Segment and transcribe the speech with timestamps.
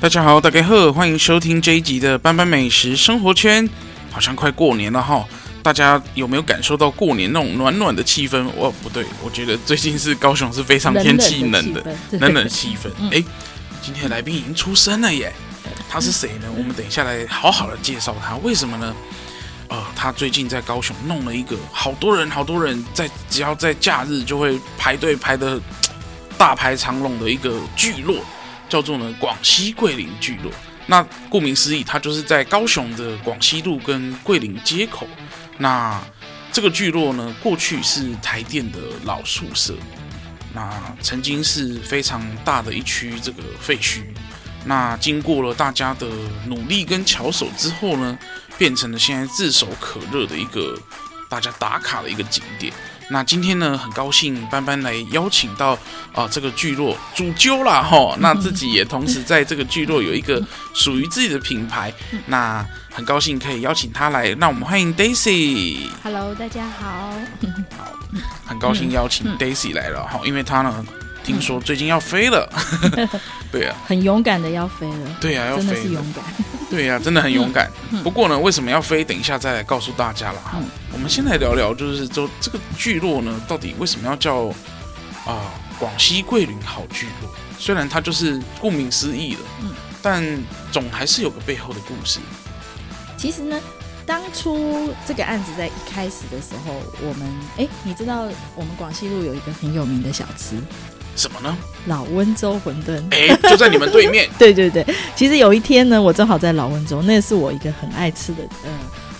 [0.00, 3.68] 大家好，大家好，欢迎收听这一集的班班美食生活圈。
[4.10, 5.26] 好像快过年了哈，
[5.62, 8.46] 大家有没有感受到过年那种暖暖的气氛？
[8.56, 11.82] 哦，不对，我觉得最近是高雄是非常天气冷的，
[12.12, 12.88] 冷冷的气氛。
[13.10, 13.22] 哎，
[13.82, 15.32] 今天的来宾已经出生了耶，
[15.88, 16.48] 他是谁呢？
[16.56, 18.36] 我们等一下来好好的介绍他。
[18.38, 18.94] 为什么呢？
[19.68, 25.60] 呃，他最近在高雄弄了一个，好多人，好多人在，只要在假日就会排队排的
[26.38, 28.16] 大排长龙的一个聚落。
[28.68, 30.52] 叫做呢广西桂林聚落，
[30.84, 35.08] 那顾名思义，它就是在高雄的广西路跟桂林街口。
[35.58, 36.00] 那
[36.52, 39.74] 这个聚落呢，过去是台电的老宿舍，
[40.54, 40.70] 那
[41.02, 44.02] 曾经是非常大的一区这个废墟。
[44.64, 46.08] 那经过了大家的
[46.46, 48.18] 努力跟巧手之后呢，
[48.56, 50.76] 变成了现在炙手可热的一个
[51.28, 52.72] 大家打卡的一个景点。
[53.10, 55.72] 那今天呢，很高兴班班来邀请到
[56.12, 60.42] 啊、呃、这个聚落主揪啦哈，那自己也同时在这个聚落有一个
[60.74, 61.92] 属于自己的品牌，
[62.26, 65.88] 那很高兴可以邀请他来，那我们欢迎 Daisy。
[66.02, 67.12] Hello，大家好。
[67.78, 67.92] 好，
[68.46, 70.84] 很高兴邀请 Daisy 来了哈，因为他呢。
[71.28, 72.50] 听说最近要飞了，
[73.52, 76.24] 对呀、啊，很勇敢的要飞了，对呀、啊，要飞，真的是勇敢，
[76.70, 77.70] 对呀、啊，真的很勇敢。
[78.02, 79.04] 不过呢，为什么要飞？
[79.04, 80.40] 等一下再来告诉大家了。
[80.54, 84.46] 嗯，我们先来聊聊，就是说这个聚落呢，到底为什么要叫
[85.26, 87.30] 啊广西桂林好聚落？
[87.58, 90.24] 虽然它就是顾名思义了，嗯，但
[90.72, 92.20] 总还是有个背后的故事。
[93.18, 93.60] 其实呢，
[94.06, 98.22] 当初这个案子在一开始的时候，我们哎，你知道
[98.54, 100.56] 我们广西路有一个很有名的小吃。
[101.18, 101.58] 什么呢？
[101.86, 104.28] 老温州馄饨，哎，就在你们对面。
[104.38, 108.70] 对对对，其实有一天呢，我正好在老温州，那是我一个很爱吃的，嗯，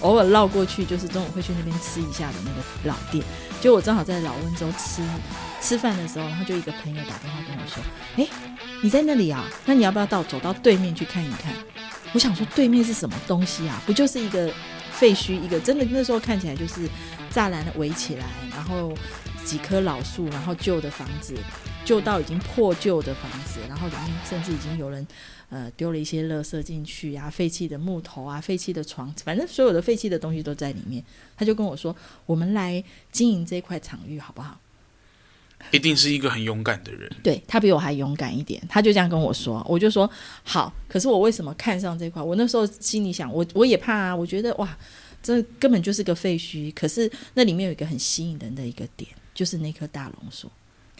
[0.00, 3.24] 偶尔绕过去，就是中午会去那边吃一下的那个老店。
[3.60, 5.02] 就我正好在老温州吃
[5.60, 7.82] 吃饭的时候，然后就一个朋友打电话跟我说
[8.16, 8.28] ：“哎，
[8.82, 9.44] 你在那里啊？
[9.64, 11.52] 那你要不要到走到对面去看一看？”
[12.14, 13.82] 我想说，对面是什么东西啊？
[13.84, 14.48] 不就是一个
[14.92, 16.88] 废墟，一个真的那时候看起来就是
[17.34, 18.94] 栅栏围起来，然后
[19.44, 21.34] 几棵老树，然后旧的房子。
[21.84, 25.06] 旧到已经破旧的房子，然后里面甚至已经有人，
[25.48, 31.02] 呃，丢了一些垃圾进去啊，废弃的木头啊，废弃的床，反正所有的废弃的东西都在里面。
[31.36, 31.94] 他就跟我说
[32.26, 34.60] ：“我们来经营这块场域，好不好？”
[35.72, 37.10] 一定是一个很勇敢的人。
[37.22, 39.64] 对，他比我还勇敢一点，他就这样跟我说。
[39.68, 40.08] 我就说
[40.44, 42.22] ：“好。”可是我为什么看上这块？
[42.22, 44.76] 我那时候心里想，我我也怕啊，我觉得哇，
[45.22, 46.72] 这根本就是个废墟。
[46.74, 50.48] 可是那里面有一个很吸引人的一个点，就是那棵大榕树。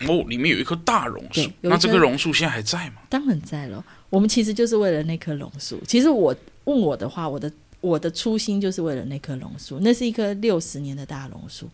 [0.06, 3.02] 哦，里面有一棵大榕树，那这棵榕树现在还在吗？
[3.08, 3.84] 当然在了。
[4.10, 5.80] 我们其实就是为了那棵榕树。
[5.86, 9.78] 其实我问我的话，我的我的初心就是为了那棵榕树。
[9.80, 11.68] 那是一棵六十年的大榕树。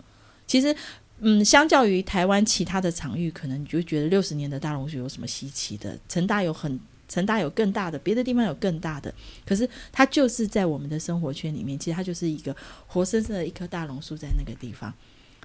[0.46, 0.74] 其实，
[1.20, 5.96] 嗯，相较于台湾其他的场域，可能你就觉得六十年的大榕树有什么稀奇的？
[6.08, 9.14] 成大有很成大有更大的，别的地方有更大的。
[9.46, 12.54] 可是它就是在我们的生活圈里面，其实它就是一个
[12.86, 14.92] 活生生的一棵大榕树在那个地方。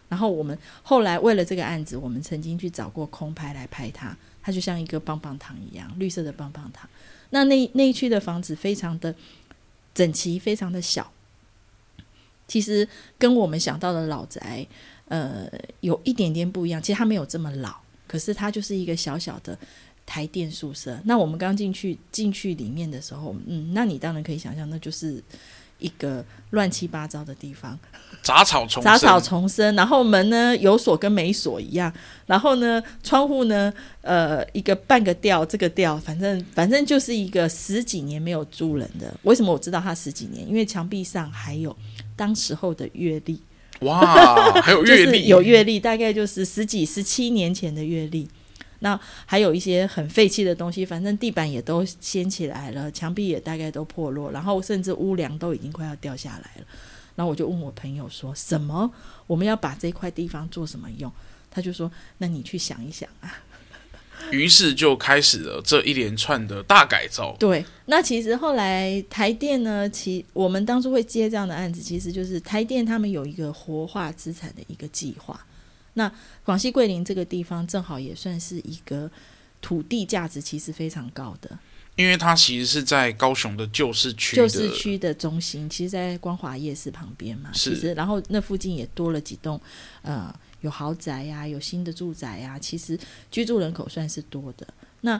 [0.09, 6.89] 然后我们后来为了这个案子，我们曾经去找过空拍来拍它，它就像一个棒棒糖一样，绿色的棒棒糖。
[7.29, 9.13] 那那那一区的房子非常的
[9.93, 11.11] 整齐，非常的小。
[12.47, 12.87] 其实
[13.19, 14.65] 跟我们想到的老宅，
[15.05, 15.47] 呃，
[15.81, 16.81] 有一点点不一样。
[16.81, 17.75] 其实它没有这么老，
[18.07, 19.55] 可是它就是一个小小的
[20.07, 20.99] 台电宿舍。
[21.05, 25.23] 那我们刚进去进去里面的时候，嗯，那你当然可以想象，那就是。
[25.79, 27.77] 一个乱七八糟的地方，
[28.21, 29.75] 杂草丛生，杂草丛生。
[29.75, 31.91] 然后门呢有锁跟没锁一样，
[32.25, 39.13] 然后呢窗户呢，呃，一个半个吊，这个吊，反正反正就是一个十几年没有住人的。
[39.23, 40.47] 为什么我知道它十几年？
[40.47, 41.75] 因为墙壁上还有
[42.15, 43.41] 当时候的阅历。
[43.81, 48.27] 哇，还有阅历， 就是有月历，大概就是十几、十七年前的阅历。
[48.79, 56.67] 那还有一些很废弃的东西，反正地板也都掀起来了，墙壁也大概都破落，然后甚至屋梁都已经快要掉下来了。
[57.15, 58.89] 然后我就问我朋友说：“什么？
[59.27, 61.11] 我们要把这块地方做什么用？”
[61.51, 63.43] 他就说：“那你去想一想啊。”
[64.31, 67.35] 于是就开始了这一连串的大改造。
[67.39, 75.45] 对，那其实后来台电呢，其我们当初会接这样的案子，其实就是台电他们有一个活化资产的一个计划。
[75.93, 76.11] 那
[76.43, 79.09] 广西桂林这个地方正好也算是一个
[79.61, 81.57] 土地价值其实非常高的，
[81.95, 87.75] 因为它其实是在高雄的旧市区，旧市区的中心，其实，在光华夜市旁边嘛，是。
[87.75, 89.59] 其实然后那附近也多了几栋
[90.01, 92.97] 呃有豪宅呀、啊，有新的住宅呀、啊，其实
[93.29, 94.65] 居住人口算是多的。
[95.01, 95.19] 那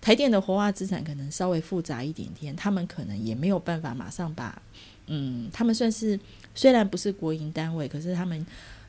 [0.00, 4.60] 台电的活化资产可能稍微复杂一点点，他们可能也没有办法马上把，
[5.06, 6.18] 嗯，他们算是
[6.54, 8.46] 虽然不是国营单位，可是他们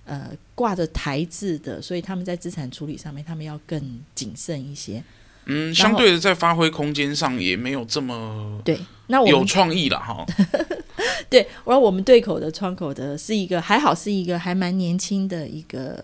[0.09, 3.79] 呃挂着台字的，所以他们在资产处理上面，他们要更
[4.15, 5.03] 谨慎一些。
[5.45, 8.77] 嗯，相对的在发挥空间上也没有这么对，
[9.07, 10.25] 那我有创意了哈。
[11.29, 16.03] 对，然后我们对口的窗口的是一个还好是一个还蛮年轻的一个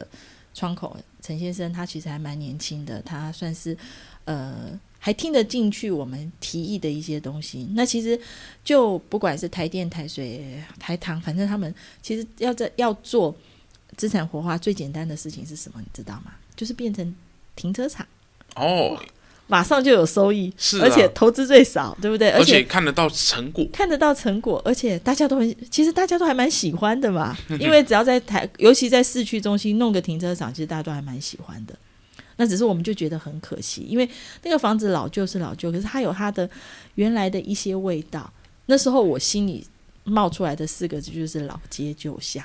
[0.54, 3.76] 窗口，陈先生他其实还蛮年轻的，他算是
[4.26, 4.80] 呃。
[4.98, 7.68] 还听得进去我们提议的一些东西。
[7.76, 8.20] 那其实
[8.64, 11.72] 就不管是台电、台水、台糖，反正他们
[12.02, 13.36] 其实要在要做
[13.98, 15.80] 资产活化，最简单的事情是什么？
[15.80, 16.34] 你知道吗？
[16.56, 17.14] 就是变成
[17.56, 18.06] 停车场
[18.56, 18.98] 哦，
[19.48, 22.32] 马上就有收益，是、啊，而且投资最少，对不对？
[22.32, 27.38] 而且看得到成果，看得到成果，而且大家都很，其实大家都还蛮喜欢的嘛。
[27.60, 31.76] 因为只要在台，尤其在市区中心弄个停车场，其实大家都还蛮喜欢的。
[32.38, 34.10] 那只是我们就觉得很可惜，因为
[34.44, 36.50] 那个房子老旧是老旧，可是它有它的
[36.96, 38.32] 原来的一些味道。
[38.66, 39.66] 那时候我心里
[40.04, 42.44] 冒出来的四个字就是“老街旧巷”。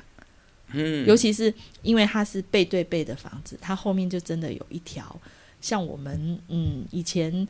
[0.72, 1.52] 嗯，尤其是
[1.82, 5.20] 因为它是背对背的房子，它后面就真的有一条
[5.60, 7.46] 像我们嗯以前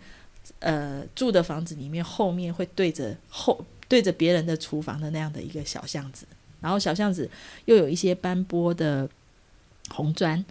[0.58, 6.26] 呃住的房子里面后面会对着后对着别人的厨房的那样的一个小巷子，
[6.60, 7.28] 然后小巷子
[7.64, 9.08] 又有一些斑驳的
[9.90, 10.44] 红砖。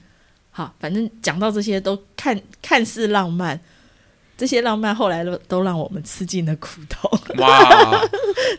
[0.51, 3.57] 好，反正讲到这些都看看似浪漫，
[4.35, 7.09] 这些浪漫后来都都让我们吃尽了苦头。
[7.37, 8.01] 哇！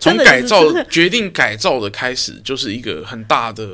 [0.01, 3.69] 从 改造决定改造的开始，就是一个很大的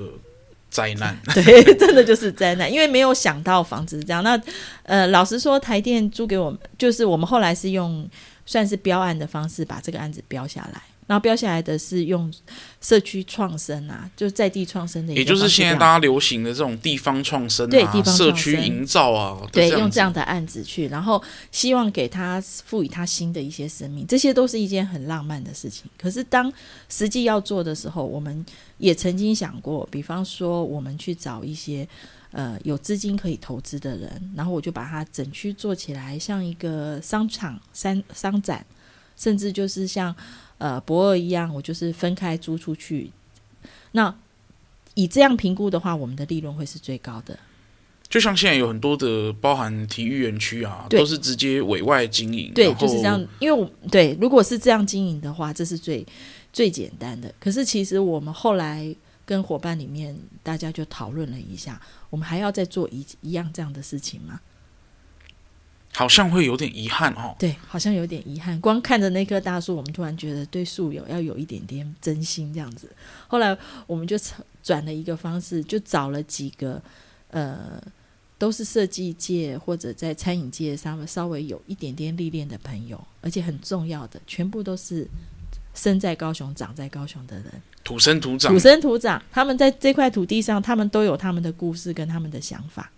[0.70, 1.16] 灾难。
[1.34, 4.22] 对，真的就是灾难，因为没有想到房子是这样。
[4.22, 4.40] 那
[4.82, 8.08] 呃，老实说，台电租给我们，就是我们后来是用
[8.44, 10.82] 算是标案的方式把这个案子标下来。
[11.06, 12.32] 然后标下来的是用
[12.80, 21.22] 社区创生啊，就在地创生的，也就是现在大家流行的这种地方创生啊，对地方社区营造啊，对，用这样的案子去，然后
[21.52, 25.88] 希望给他赋予他新的一些生命，这些都是一件很浪漫的事情。
[25.96, 26.52] 可是当
[26.88, 28.44] 实际要做的时候，我们
[28.78, 31.86] 也曾经想过，比方说我们去找一些
[32.32, 38.66] 呃有资金可以投资的人，然后我就把它整区做起来，像一个商场、商商展，
[39.16, 40.12] 甚至就是像。
[40.58, 43.10] 呃，博二一样，我就是分开租出去。
[43.92, 44.14] 那
[44.94, 47.38] 以这样评估的话，我们的利润会是最高的。
[48.08, 52.52] 就像现在有很多的包含体育园区啊，都是直接委外经营。
[52.54, 53.20] 对，就是这样。
[53.40, 56.06] 因为我对，如果是这样经营的话，这是最
[56.52, 57.34] 最简单的。
[57.40, 58.94] 可是其实我们后来
[59.24, 64.40] 跟伙伴里面大家就讨论了一下，我们还要再做一一样这样的事情吗？
[65.96, 67.34] 好像会有点遗憾哦。
[67.38, 68.60] 对，好像有点遗憾。
[68.60, 72.90] 光看着那棵大树，我们突然觉得对树友要有一点点真心这样子。
[73.26, 73.56] 后来
[73.86, 74.14] 我们就
[74.62, 76.82] 转了一个方式，就找了几个
[77.30, 77.82] 呃，
[78.36, 85.08] 都是设计界或者在餐饮界上面稍微有一点点历练的朋友，而且很重要的，全部都是
[85.72, 87.46] 生在高雄、长在高雄的人，
[87.82, 89.22] 土生土长，土生土长。
[89.32, 92.92] 他们在这块土地上，他们都有他们的故事跟他们的想法。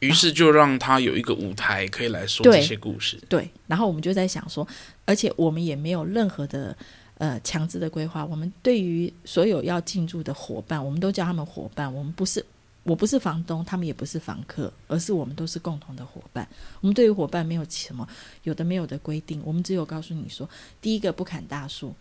[0.00, 3.18] 于是就让他有一个舞台可以来说这些故事。
[3.28, 4.66] 对，对，然后我们就在想说，
[5.04, 6.74] 而且我们也没有任何的
[7.18, 8.24] 呃强制的规划。
[8.24, 11.92] 我们对于所有要进驻的伙伴，我们都叫他们伙伴。
[11.92, 12.42] 我们不是，
[12.82, 16.48] 我不是房东，他们也不是房客，而是我们都是共同的伙伴。
[16.80, 18.08] 我们对于伙伴没有什么
[18.44, 20.48] 有的没有的规定，我们只有告诉你说：
[20.80, 21.94] 第一个不砍大树，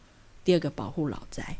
[0.45, 1.57] 第二个保护老宅，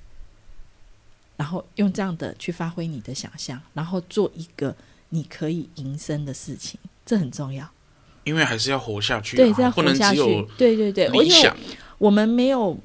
[1.35, 4.73] 然后用这样的去发挥你的想象，然后做一个。
[5.09, 7.67] 你可以营生的事情，这很重要，
[8.23, 11.07] 因为还是要活下去，对，这样活下去，对对对。
[11.09, 11.55] 理想，
[11.97, 12.77] 我们没有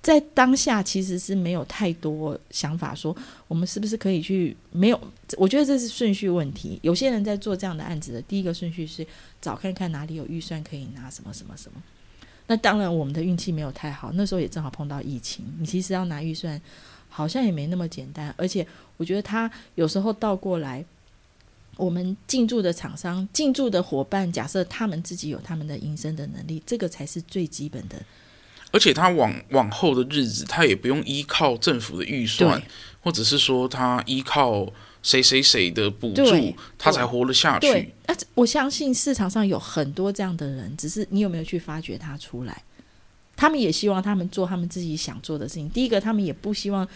[0.00, 3.14] 在当下，其实是没有太多想法，说
[3.46, 4.56] 我们是不是可以去？
[4.70, 5.00] 没有，
[5.36, 6.78] 我觉得这是顺序问题。
[6.82, 9.06] 有些人在做这样的案子的，第一个顺序是
[9.42, 11.82] 找看看哪里有预算可以拿什么什么什么。
[12.46, 16.58] 那当然，我们的运气没有太好，那时候也正好碰到疫情，你其实要拿预算，
[17.10, 18.32] 好像也没那么简单。
[18.38, 18.66] 而且，
[18.96, 20.82] 我觉得他有时候倒过来。
[21.76, 28.00] 我们进驻的厂商、进驻的伙伴，假设他们自己有他们的营生的能力，这个才是最基本的。
[28.72, 32.60] 而且他往往后的日子，他也不用依靠政府的预算，
[33.00, 34.66] 或者是说他依靠
[35.02, 37.68] 谁谁谁的补助，他才活得下去。
[37.68, 42.62] 对，啊，我相信市场上有很多这样的人，只是你有没有去发掘他出来？
[43.36, 45.68] 他们也希望他们做他们自己想做的事情。
[45.70, 46.86] 第一个，他们也不希望。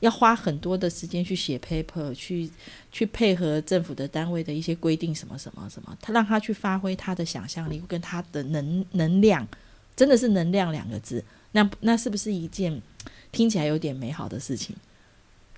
[0.00, 2.50] 要花很多的时间去写 paper，去
[2.90, 9.46] 去配合政府的单位的一些规定，什么什么什么，他让他去发挥他的想象力跟他的能能量，
[9.94, 12.82] 真的是能量两个字，那那是不是一件
[13.30, 14.74] 听起来有点美好的事情？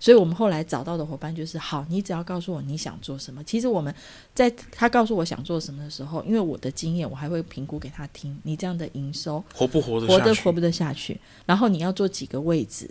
[0.00, 3.44] 所以我们后来找到的伙伴就是好，你只要告诉我你想做什么。
[3.44, 3.94] 其实我们
[4.34, 11.20] 在他告诉我想做什么的时候，因为我的经验，我还会评估给他听，你这样的营收活不活得活得活不得下去？
[11.46, 12.90] 然后你要做几个位置，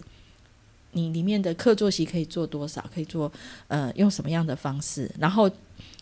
[0.92, 2.90] 你里面的客座席可以做多少？
[2.94, 3.32] 可以做
[3.68, 5.10] 呃用什么样的方式？
[5.20, 5.50] 然后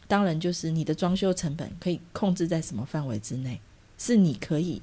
[0.08, 3.60] 当然就是你的装修成本可以控制在什么范围之内，
[3.98, 4.82] 是你可以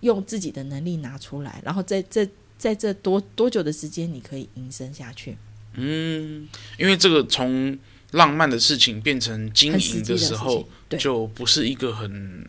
[0.00, 2.28] 用自己的能力拿出来，然后在这。
[2.60, 5.34] 在这多多久的时间，你可以营生下去？
[5.72, 6.46] 嗯，
[6.78, 7.78] 因为这个从
[8.10, 12.46] 浪漫的事情变成经营的时候，就不是一个很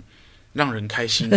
[0.51, 1.29] 让人开心。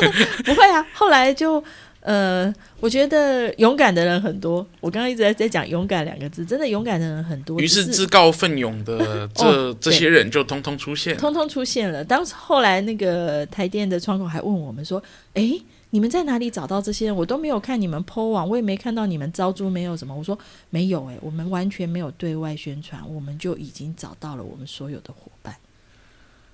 [0.46, 1.62] 不会啊，后来就
[2.02, 4.66] 呃，我觉得勇敢的人很多。
[4.80, 7.58] 我刚刚一直在在讲“勇敢”两个字，真的勇敢的人很多。
[7.58, 12.04] 于是自告奋勇的 这、哦、这些人就通通出现，通通出现了。
[12.04, 15.02] 当时后来那个台电的窗口还问我们说
[15.34, 15.58] ：“哎。”
[15.94, 17.14] 你们在哪里找到这些人？
[17.14, 20.16] 我都没有看你们 po 网，我也没看到你们招租，没有什么。
[20.16, 20.38] 我说
[20.70, 25.54] 没有哎、欸，我们完全没有对外宣传，我们就已经找到了我们所有的伙伴。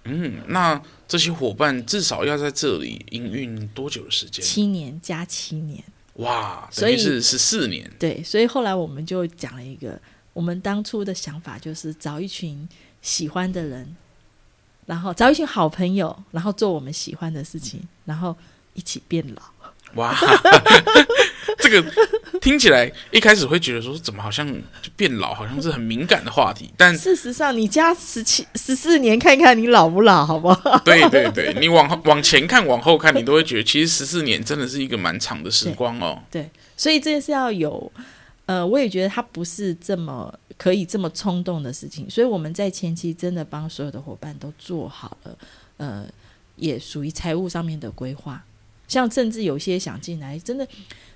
[0.09, 4.45] 嗯，那这些伙伴至少要在这里营运多久的时间？
[4.45, 5.83] 七年加七年。
[6.15, 7.91] 哇，所以是十四年。
[7.99, 10.01] 对，所以后来我们就讲了一个，
[10.33, 12.69] 我们当初的想法就是找一群
[13.03, 13.97] 喜欢的人，
[14.87, 18.37] 然后找一群好朋友，然后做我们喜欢的事情，然后。
[18.75, 19.43] 一起变老，
[19.97, 20.17] 哇！
[21.59, 21.83] 这个
[22.49, 24.51] 听起来一开始会觉得说，怎么好像
[24.81, 26.71] 就变老，好像是很敏感的话题。
[26.79, 30.79] 但事实上，你加十七、十四年，看看你老不老，好不好？
[30.83, 36.23] 对对对，你往往前看，往后看，你都会觉得，其实十四年真的是一个蛮长的时光哦。
[36.31, 37.93] 对，对，所以这是要有，
[38.47, 42.09] 呃，我也觉得它不是这么可以这么冲动的事情。
[42.09, 45.39] 所以我们在前期真的帮所有的伙伴都做好了，
[45.77, 46.07] 呃，
[46.57, 48.43] 也属于财务上面的规划。
[48.89, 50.67] 像甚至有些想进来，真的，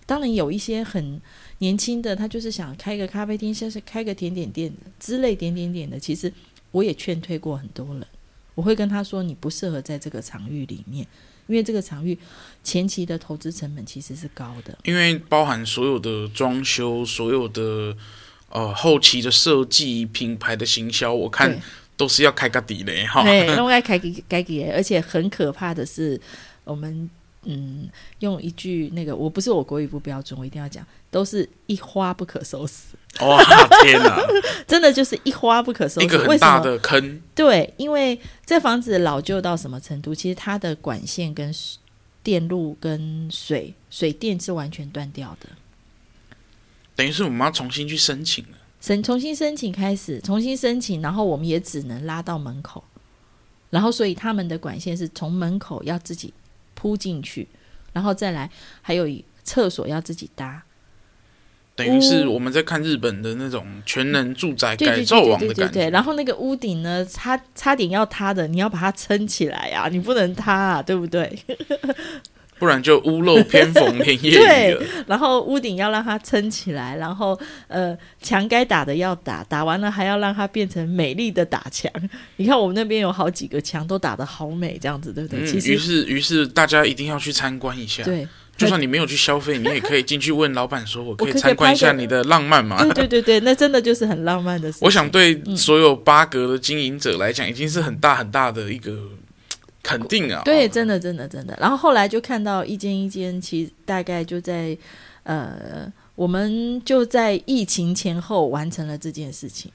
[0.04, 1.18] 当然有一些很
[1.58, 5.98] 年轻的，他就是想开个咖啡厅，像是开个甜点店之类点点点的。
[5.98, 6.30] 其实
[6.70, 8.06] 我也劝退过很多人，
[8.54, 11.06] 我会跟他说，你不适合在这个场域里面，
[11.46, 12.18] 因为这个场域
[12.62, 17.96] 前期的投资成本其实是高的，因为包含所有的装修、所有的
[18.50, 21.58] 呃后期的设计、品牌的行销，我看
[21.96, 26.20] 都是要开个底的哈，对，都该开个开个，而且很可怕的是
[26.64, 27.08] 我们。
[27.44, 27.88] 嗯，
[28.20, 32.96] 用一句那个，我不是我国语不标准，我一定要讲，都是一花不可收拾。
[33.20, 33.42] 哇，
[33.82, 34.16] 天哪，
[34.66, 37.20] 真的就是一花不可收拾，一个很大的坑。
[37.34, 40.14] 对，因为这房子老旧到什么程度？
[40.14, 41.52] 其实它的管线跟
[42.22, 45.48] 电路跟水水电是完全断掉的。
[46.94, 52.84] 等于是我们要重新去申请了，申重新申请开始，重新申请，然后我们也只能拉到门口，
[53.70, 56.32] 然后所以他们的管线是从门口要自己。
[56.74, 57.48] 铺进去，
[57.92, 58.50] 然后再来，
[58.80, 59.06] 还有
[59.42, 60.62] 厕所要自己搭，
[61.74, 65.54] 等于是我们在看日本的那种全能住宅改造网的感觉。
[65.54, 71.38] 对对对对对，然后那个屋顶呢，差差点要塌的，你要把它撑起来啊，你不能塌啊，对不对？
[72.62, 74.38] 不然就屋漏偏逢连夜雨。
[74.38, 74.78] 对，
[75.08, 81.90] 然后屋顶要让它撑起来，然后呃，墙该打的要打，打完了还要让它变成美丽的打墙。
[82.36, 85.40] 你看我们那边有好几个墙都打得好美，这样子对不对？
[85.40, 88.04] 嗯、其实，于是于是大家一定要去参观一下。
[88.04, 94.78] 对，就算你没有去消费，你也可以进去问老板说：“我可以参观一下你的浪漫吗？”对 对对对，那真的就是很浪漫的事。
[94.82, 98.96] 我想对所有八格的经营者来讲，已经是很大很大的一个。
[99.82, 101.58] 肯定啊，对，真的，真的，真的。
[101.60, 104.78] 然后后来就看到一间一间，其实大概就在
[105.24, 109.72] 呃，我们就在疫情前后完成了这件事情。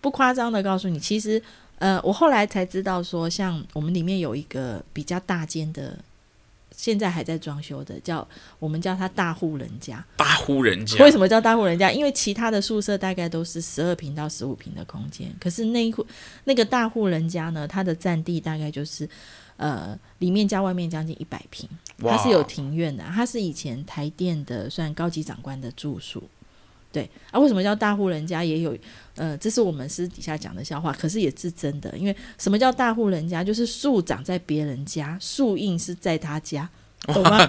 [0.00, 1.40] 不夸张的告诉你，其实
[1.78, 5.94] 呃，我后来才知道说，像我们里面有一个比较大间的，
[6.74, 8.26] 现在还在装修的，叫
[8.58, 10.02] 我们叫他大户人家。
[10.16, 11.92] 大户人家为什么叫大户人家？
[11.92, 16.06] 因为其他的宿舍大概都是十二平到十五平的空间，可是那一户
[16.44, 19.06] 那个大户人家呢，它的占地大概就是。
[19.60, 26.22] 呃，里面加外面将近一百平，它是有庭院的，它是以前台电的算高级长官的住宿。
[26.90, 28.42] 对啊，为什么叫大户人家？
[28.42, 28.74] 也有
[29.16, 31.94] 呃，这是我们私底下讲的笑话，可是也是真的。
[31.98, 33.44] 因为什么叫大户人家？
[33.44, 36.66] 就是树长在别人家，树荫是在他家，
[37.12, 37.46] 懂吗？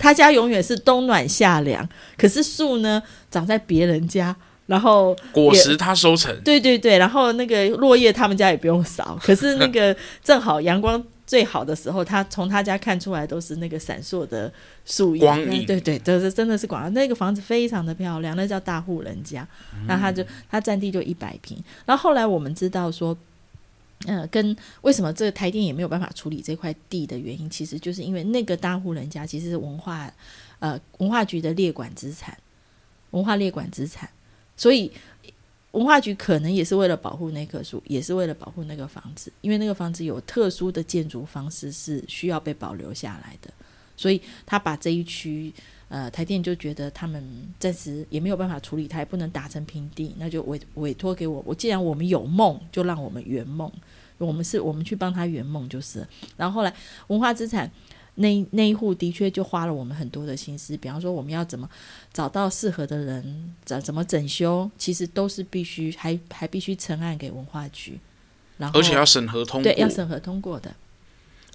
[0.00, 1.86] 他家永远是冬暖夏凉，
[2.16, 4.34] 可是树呢长在别人家，
[4.64, 6.34] 然后果实他收成。
[6.42, 11.04] 对对对，然后那个落叶他们家也不用扫，可是那个正好阳光。
[11.26, 14.52] 最好的时候，他从他家看出来都是那个闪烁的
[14.84, 15.64] 树叶，光影。
[15.64, 16.92] 对对，都是真的是广。
[16.92, 19.46] 那个房子非常的漂亮，那叫大户人家。
[19.86, 21.56] 那、嗯、他就他占地就一百平。
[21.86, 23.16] 然后后来我们知道说，
[24.06, 30.12] 嗯、呃，跟为什么这个台电也没有办法处理这块地的原因，其实就是因为那个大户人家其实是文化
[30.58, 32.36] 呃文化局的列管资产，
[33.12, 34.08] 文化列管资产。
[34.56, 34.92] 所以
[35.74, 43.52] 文化局可能也是为了保护那棵树，也是为了保护那个房子，因为那个房子有特殊的建筑方式是需要被保留下来的，
[43.96, 45.52] 所以他把这一区。
[45.90, 47.22] 呃，台电就觉得他们
[47.60, 51.40] 暂时也没有办法处理，他也不能打成平地，那就委委托给我。
[51.46, 53.70] 我既然我们有梦，就让我们圆梦。
[54.18, 56.04] 我们是我们去帮他圆梦就是。
[56.36, 56.74] 然后后来
[57.08, 57.70] 文化资产
[58.16, 61.68] 那那一户的确就花了我们很多的心思，比方说我们要怎么
[62.12, 67.98] 找到适合的人，怎怎么整修，其实都是必须还还必须呈案给文化局，
[68.58, 70.74] 然后而且要审核通过，对，要审核通过的。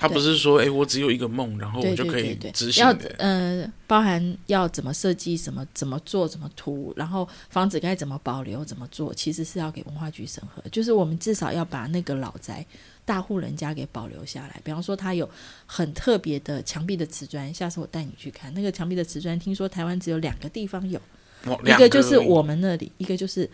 [0.02, 3.12] 他不是说，哎、欸，我只有一个梦，然后我就可以执行的。
[3.12, 10.64] 要呃，包含要怎么设计，怎么怎么做，怎么涂，然后房子该怎么保留，怎么做，其实是要给文化局审核。
[10.70, 12.66] 就是我们至少要把那个老宅
[13.10, 14.62] 大户人家给保留下来。
[14.64, 15.28] 比方说，他有
[15.66, 19.40] 很特别的墙壁的瓷砖，下次我带你去看那个墙壁的瓷砖。
[19.40, 21.02] 听说台湾只有两个地方有，
[21.66, 23.50] 一个就是我们那里，一个就是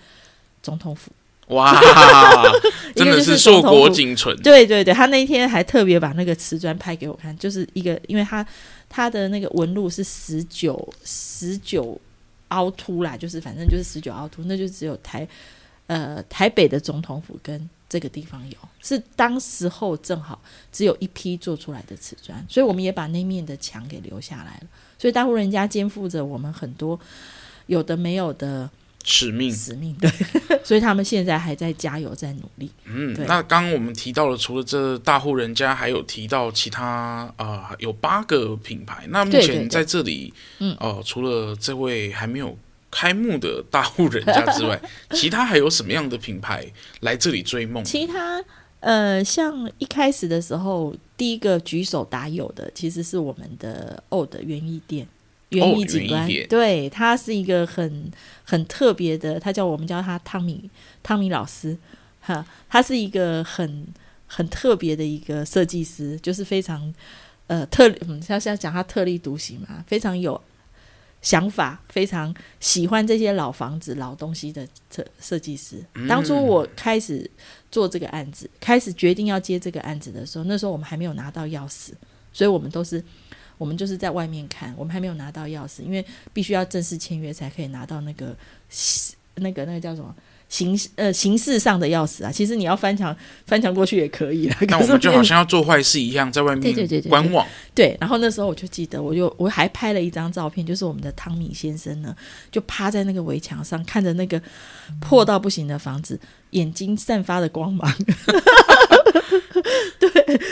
[0.62, 1.10] 总统府。
[1.48, 1.74] 哇，
[2.98, 4.36] 真的是硕果仅存。
[4.42, 8.46] 对对对，他那一天还特别把那个瓷砖拍给我看，就是一个，因为他
[8.90, 11.98] 他的那个纹路是十九十九
[12.50, 15.26] 凹凸啦，就是反正就是十九凹凸，那就只有台
[15.88, 24.68] 呃台北的总统府跟这个地方有，是当时候正好只有一批做出来的瓷砖，所以我们也把那面的墙给留下来了。
[24.98, 27.00] 所以大户人家肩负着我们很多
[27.68, 28.70] 有的没有的。
[29.08, 30.10] 使命，使命，对，
[30.66, 32.72] 所以他们现在还在加油，在努力。
[32.86, 39.06] 嗯，那刚刚我们提到了，除了这大户人家，还有提到其他啊、呃，有八个品牌。
[39.10, 42.58] 那目前在这里，对对对嗯，哦、呃，除了这位还没有
[42.96, 44.80] 开幕的大户人家之外，
[45.12, 46.66] 其他还有什么样的品牌
[47.02, 47.84] 来这里追梦？
[47.84, 48.42] 其他
[48.80, 55.06] 呃，像一开始的时候，第一个举手答有的，其实是我们的 Old 园艺店。
[55.50, 58.12] 园艺景观，哦、对，他是一个很
[58.44, 60.70] 很特别的，他叫我们叫他汤米
[61.04, 61.78] 汤米老师，
[62.20, 63.88] 哈，他是一个很
[64.26, 66.94] 很特别的一个设计师，就是非常
[67.48, 70.40] 呃特，嗯，像像讲他特立独行嘛，非常有
[71.26, 75.84] 想法，非常喜欢这些老房子、老东西的设设计师。
[76.08, 77.30] 当初我开始
[77.72, 81.94] 做这个案子，嗯、开始决定要接这个案子的时候，那时候我们还没有拿到钥匙，
[82.32, 83.04] 所以我们都是。
[83.58, 88.36] 我们就是在外面看，我们还没有拿到钥匙，因为必须要正式签约才可以拿到那个
[89.36, 90.14] 那个那个叫什么
[90.48, 92.32] 形呃形式上的钥匙啊。
[92.32, 94.56] 其实你要翻墙翻墙过去也可以了。
[94.68, 96.74] 那我们就好像要做坏事一样，在外面
[97.10, 97.46] 观望。
[97.74, 102.16] 对，然后那时候我就记得，我就我还拍了一张照片，就是我们的汤米先生呢，
[102.52, 104.42] 就趴在那个围墙上，看着那个
[105.02, 106.20] 破到不行的房子，
[106.52, 107.94] 眼睛散发的光芒。
[110.00, 110.10] 对，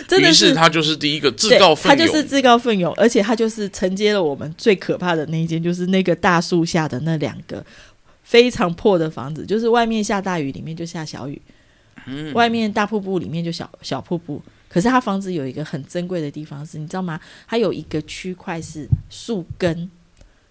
[0.07, 7.63] 真的是他就是第一个自告奋勇，他就是自告奋勇，而且他就是承接了我们最可怕的那一间，就是那个大树下的那两个
[8.23, 11.39] 非常破的房子，就是外面下大雨，里面就下小雨，
[12.05, 14.41] 嗯，外面大瀑布，里面就小小瀑布。
[14.67, 17.19] 可是他房子有一个很珍贵的地方是，你知道吗？
[17.47, 19.91] 它有一个区块是树根，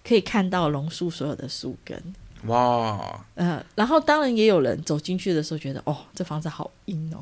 [0.01, 2.01] 可以看到榕树所有的树根。
[2.45, 7.21] 哇，呃，然后当然也有人走进去的时候觉得，哦，这房子好阴哦。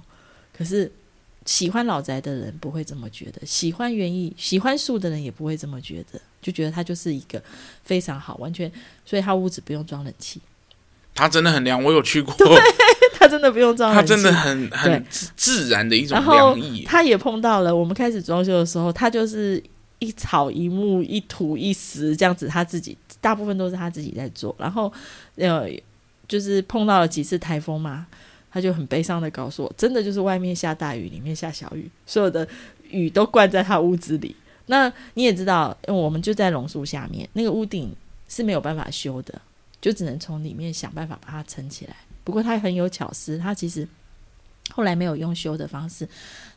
[0.55, 0.91] 可是，
[1.45, 7.41] 喜欢老宅的人不会这么觉得，喜欢园艺、喜欢树的人也不会这么觉得，就觉得它就是一个
[7.83, 8.71] 非常好，完全，
[9.03, 10.39] 所以他屋子不用装冷气，
[11.15, 12.47] 它真的很凉，我有去过，对，
[13.15, 16.83] 它真的不用装冷气，它真的很很自然的一种凉意。
[16.83, 19.61] 他也碰到了，我们开始装修的时候，他就是
[19.97, 24.93] 一草一木一土一石这样子，他自己大部分都是他自己在做，然后
[25.37, 25.67] 呃，
[26.27, 28.05] 就是碰到了几次台风嘛。
[28.51, 32.47] 他就很悲伤的告诉我，真的就是外面下大雨，里面下小雨，所有的
[32.89, 34.35] 雨都灌在他屋子里。
[34.67, 37.95] 那你也知道，因为我们就在榕树下面，那个屋顶
[38.27, 39.41] 是没有办法修的，
[39.81, 41.95] 就只能从里面想办法把它撑起来。
[42.23, 43.87] 不过他很有巧思，他其实
[44.69, 46.07] 后来没有用修的方式，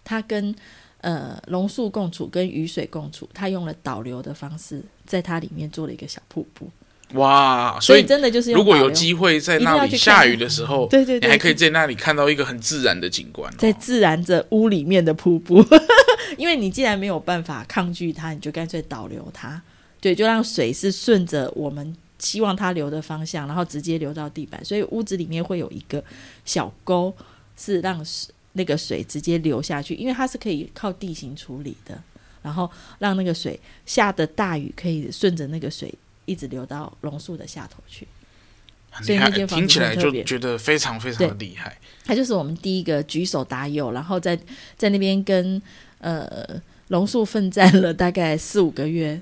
[0.04, 0.54] 他跟
[1.00, 6.70] 呃榕树共处，跟雨水共处，他用了导流的方式，在它里面做了一个小瀑布。
[7.14, 15.64] 哇，所以真的就是，如果有机会在那里下雨的时候， 对对对，你还可以在那里看到一个很自然的景观，在自然着屋里面的瀑布。
[16.37, 19.61] 因为你既然没有办法抗拒它，你就干脆导流它，
[20.00, 24.64] 对，就让水是顺着我们希望它流的方向，然后直接流到地板。
[24.64, 26.03] 所以屋子里面会有一个
[26.44, 27.14] 小沟，
[27.57, 28.05] 是让
[28.55, 31.96] 那个水直接流下去，因为它是可以靠地形处理的，
[32.42, 35.92] 然后让那个水下的大雨可以顺着那个水。
[36.24, 38.06] 一直流到榕树的下头去，
[39.02, 41.78] 所以那间房子听起来就觉得非常非常的厉害。
[42.04, 44.38] 他就是我们第一个举手答有，然后在
[44.76, 45.60] 在那边跟
[45.98, 49.20] 呃榕树奋战了大概四五个月，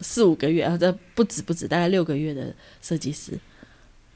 [0.00, 3.38] 四五个月啊，这不止不止，大概六个月的设计师。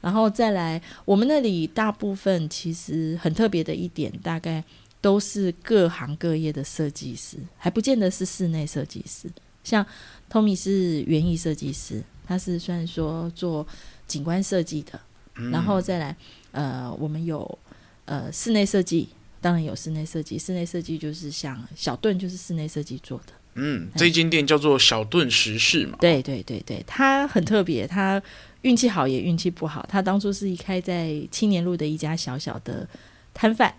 [0.01, 4.63] 然后再来，我们那里大部分其实很特别的一点，大概
[5.01, 9.27] 都是各行各业的设计师，还不见得是室内设计师。
[9.63, 9.83] 像
[10.31, 13.65] Tommy 是园艺设计师，他是算说做
[14.07, 14.99] 景观设计的。
[15.35, 16.15] 嗯、然后再来，
[16.51, 17.59] 呃，我们有
[18.05, 19.09] 呃室内设计，
[19.39, 20.39] 当然有室内设计。
[20.39, 23.33] 室内设计就是像小顿，就是室内设计做的。
[23.55, 25.97] 嗯，这间店叫做小顿时事嘛。
[26.01, 28.21] 对对对对，他很特别，他。
[28.61, 32.89] 运气好也运气不好，他当初是一开在青年路的一家小小的
[33.31, 33.71] 摊贩，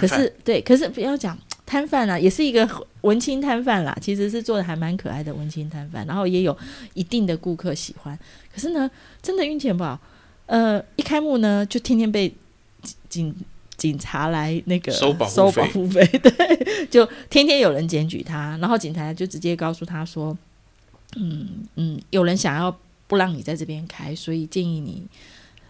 [0.00, 2.68] 可是对，可是不要讲摊贩啦，也是一个
[3.02, 6.56] 文青摊贩啦，其实是做的还蛮可爱的文青摊贩，然后也有
[6.94, 8.18] 一定的顾客喜欢。
[8.52, 9.98] 可是呢，真的运气不好，
[10.46, 12.34] 呃，一开幕呢，就天天被
[13.08, 13.34] 警
[13.76, 20.36] 警察来那个收保收保护费， 对，就天天有人检举他，然后警察就直接告诉他说，
[21.16, 22.76] 嗯嗯，有人想要。
[23.08, 25.06] 不让你在这边开，所以建议你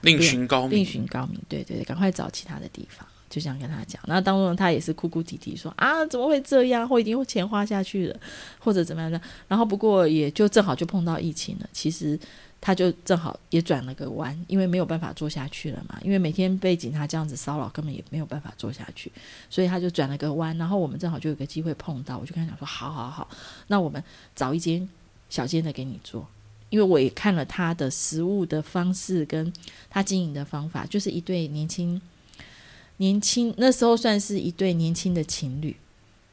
[0.02, 0.78] 另寻高明。
[0.78, 3.04] 另寻高明，对对对，赶快找其他的地方。
[3.32, 6.86] 就这样跟他讲，那当中他也是哭哭啼啼说啊，怎么会这样？
[6.86, 8.20] 或已经钱花下去了，
[8.58, 9.18] 或者怎么样的。
[9.48, 12.18] 然后不过也就正好就碰到疫情了，其实
[12.60, 15.98] 他就正好也转了个弯，因为没有办法做下去了嘛。
[16.04, 19.10] 因为每天被警察这样子骚扰，根本也没有办法做下去，
[19.48, 20.54] 所以他就转了个弯。
[20.58, 23.26] 然后我们正好就有个机会碰到，我就跟他讲说，好好好，
[23.68, 24.04] 那我们
[24.36, 24.86] 找一间
[25.30, 26.28] 小间的给你做。
[26.68, 29.50] 因为我也看了他的食物的方式，跟
[29.88, 32.00] 他经营的方法，就是一对年轻
[33.02, 35.74] 年轻那时候算是一对年轻的情侣，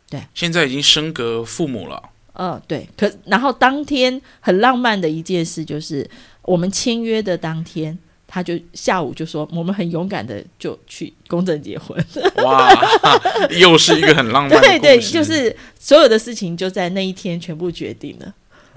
[0.07, 1.99] 对，现在已经升格父母了。
[2.33, 2.87] 嗯、呃，对。
[2.95, 6.07] 可然后当天很浪漫的一件事就是，
[6.43, 11.97] 我们签约的当天，他就下午就说，我们很勇敢的就去公证结婚。
[12.43, 12.69] 哇，
[13.59, 14.61] 又是一个很浪漫的。
[14.61, 18.31] 对对，就是所有的事情就在那一天全部决定了。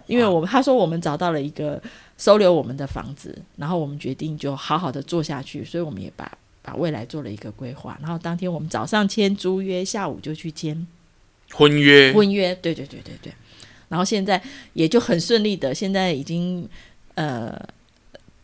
[0.06, 1.80] 因为我们他说我们找到了一个
[2.16, 6.30] 收留我们的房子，然后我们决定就好好的做下去，所以我们也把
[6.62, 7.98] 把未来做了一个规划。
[8.00, 10.86] 然后当天我们早上签租约，下午就去签
[11.52, 12.12] 婚约。
[12.12, 13.32] 婚约，对对对对对。
[13.88, 14.40] 然后现在
[14.72, 16.66] 也就很顺利的，现在已经
[17.14, 17.54] 呃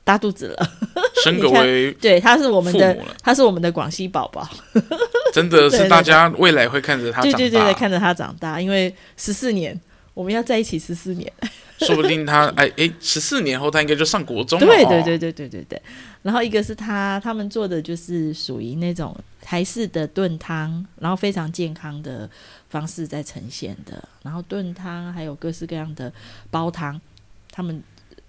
[0.05, 0.71] 大肚子了，
[1.25, 4.47] 升格为对，他是我们的，他是我们的广西宝宝，
[5.33, 9.81] 真的 是大家未来会看着他长大，对对对，看着他长大，因为十四年。
[10.19, 11.33] 我们要在一起十四年，
[11.79, 14.67] 说不定他哎哎，十四年后他应该就上国中了。
[14.67, 15.83] 对对对对对对对。
[16.23, 22.29] 然后一个是他他们做的就是属于那种台式的炖汤，然后非常健康的
[22.69, 24.09] 方式在呈现的。
[24.25, 26.13] 然后炖汤还有各式各样的
[26.51, 27.01] 煲汤，
[27.53, 27.81] 他们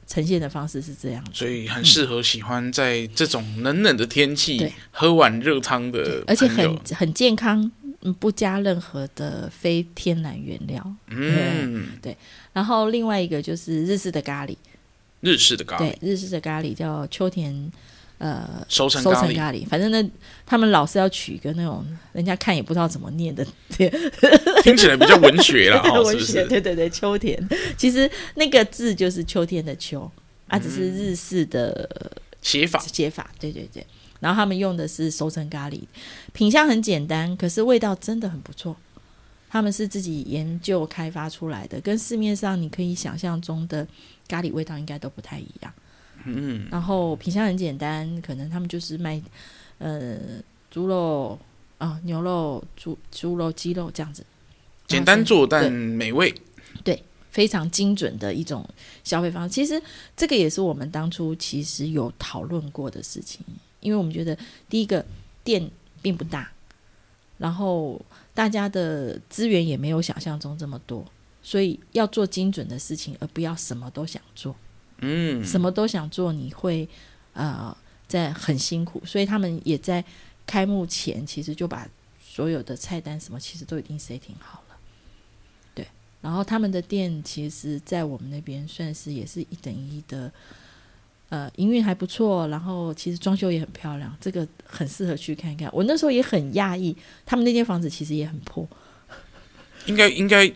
[0.06, 7.72] 呈现的方式是这样，所以很适合喜欢在这种冷冷的天气、嗯、喝碗热汤的，而且很很健康。
[8.02, 10.96] 嗯，不加任何的非天然原料。
[11.08, 12.16] 嗯，对。
[12.54, 14.56] 然后另外一个就是日式的咖喱，
[15.22, 17.72] 日式的咖喱，对，日式的咖喱叫秋田
[18.20, 19.66] 呃收成咖喱。
[19.66, 20.10] 反正呢，
[20.46, 23.46] 他们老是要取一个那种人家看也不知道怎么念的，
[24.64, 26.46] 听起来比较文学了， 文学。
[26.46, 27.38] 对对对，秋田，
[27.78, 30.10] 其实那个字就是秋天的秋，
[30.48, 31.90] 啊，只是日式的
[32.42, 33.30] 写法写法。
[33.40, 33.86] 对对对。
[34.20, 35.82] 然后他们用的是熟成咖喱，
[36.34, 38.76] 品相很简单，可是味道真的很不错。
[39.52, 43.88] 他们是自己研究开发出来的，跟市面上你可以想象中的
[44.28, 45.74] 咖喱味道应该都不太一样。
[46.26, 49.20] 嗯，然后品相很简单，可能他们就是卖
[49.80, 50.18] 呃
[50.70, 51.40] 猪肉
[51.80, 54.24] 啊、牛肉、猪猪肉、鸡肉这样子，
[54.86, 56.32] 简单做但美味。
[56.84, 57.02] 对，
[57.32, 58.68] 非常精准的一种
[59.04, 59.50] 消费方式。
[59.50, 59.82] 其实
[60.16, 63.44] 这个也是我们当初其实有讨论过的事情。
[63.82, 64.38] 因为我们觉得，
[64.68, 65.06] 第一个
[65.44, 65.70] 店
[66.02, 66.52] 并不大，
[67.38, 68.00] 然后
[68.34, 71.06] 大家的资源也没有想象中这么多，
[71.42, 74.56] 所以要做精准的事情，而不要什么都想做。
[75.00, 76.88] 嗯，什么都想做，你会
[77.34, 77.76] 呃
[78.08, 79.02] 在很辛苦。
[79.06, 80.04] 所以他们也在
[80.46, 81.88] 开幕前，其实就把
[82.22, 84.78] 所有的菜单什么，其实都已经 setting 好了。
[85.74, 85.88] 对，
[86.22, 90.32] 然后他们的店，其实在我们那边算是也是一等一的。
[91.30, 95.70] 呃，营运还不错，然后其实装修也很漂亮，这个很适合去看一看。
[95.72, 98.68] 我那时候也很讶异，他们那间房子其实也很破。
[99.86, 100.52] 应该应该，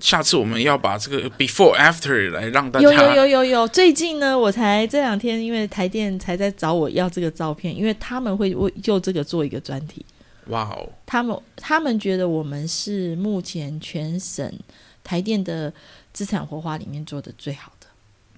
[0.00, 2.84] 下次我们要把这个 before after 来让大家。
[2.84, 10.04] 有有有有有，最近呢，我才这两天，因为台电才在找我要这个照片，因为他们会为就这个做一个专题。
[10.48, 10.88] 哇哦！
[11.06, 14.52] 他们他们觉得我们是目前全省
[15.02, 15.72] 台电的
[16.12, 17.72] 资产活化里面做的最好。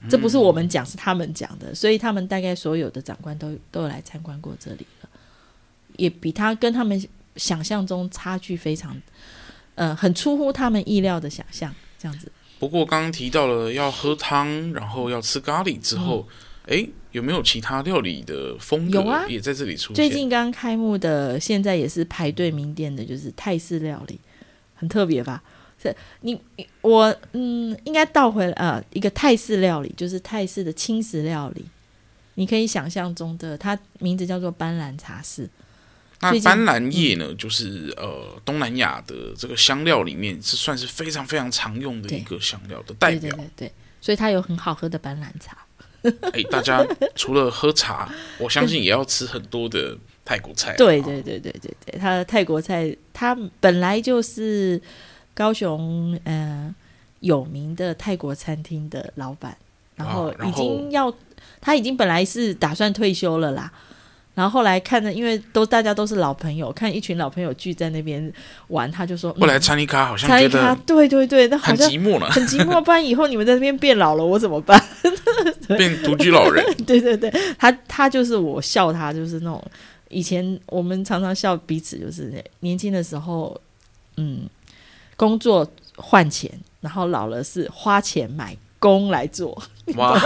[0.08, 5.08] 这不是我们讲，是他们讲的，所以他们大概所有的长官都都有来参观过这里了，
[5.96, 7.02] 也比他跟他们
[7.36, 8.96] 想象中差距非常，
[9.74, 12.30] 呃，很出乎他们意料的想象，这样子。
[12.58, 16.28] 不过刚刚提到了要喝汤，然后要吃咖喱之后，
[16.66, 19.96] 哎、嗯，有没有其他料理的风有啊，也在这里出现？
[19.96, 24.20] 最近刚开幕的，现在也是排队名店的，就是泰式料理，
[24.74, 25.42] 很特别吧？
[25.80, 26.40] 是你
[26.80, 31.64] 我嗯，应该倒回来啊，一个泰式料理，就是泰式的轻食料理。
[32.34, 35.48] 你可以想象中的，它名字叫做斑斓茶室。
[36.20, 43.20] 那斑斓叶呢，就是呃东南亚的这个香料里面是算是非常非常常用的一个香料的代表。
[43.20, 45.58] 对对对对，所以它有很好喝的斑斓茶。
[46.32, 50.74] 哎，大家 除了喝茶，我相信也要吃很多的泰国菜。
[50.76, 54.80] 对对对对对对，它的泰国菜，它本来就是
[55.38, 56.74] 高雄呃
[57.20, 59.56] 有名的泰国餐厅的老板，
[59.94, 61.14] 然后已经要。
[61.60, 63.70] 他已经本来是打算退休了啦，
[64.34, 68.32] 然后后来看着，因为都大家都是老朋友，看一群老朋友聚在那边
[68.68, 72.82] 玩，他就说：“后来查理卡好像觉得对对对，那好像很寂寞了， 很寂寞。
[72.82, 74.80] 不然以后你们在那边变老了，我怎么办？
[75.78, 76.64] 变独居老人？
[76.86, 79.62] 对对对，他他就是我笑他，就是那种
[80.08, 83.60] 以前我们常常笑彼此，就是年轻的时候，
[84.16, 84.48] 嗯，
[85.18, 86.50] 工作换钱，
[86.80, 89.50] 然后老了是花钱买工来做。”
[89.96, 90.18] 哇，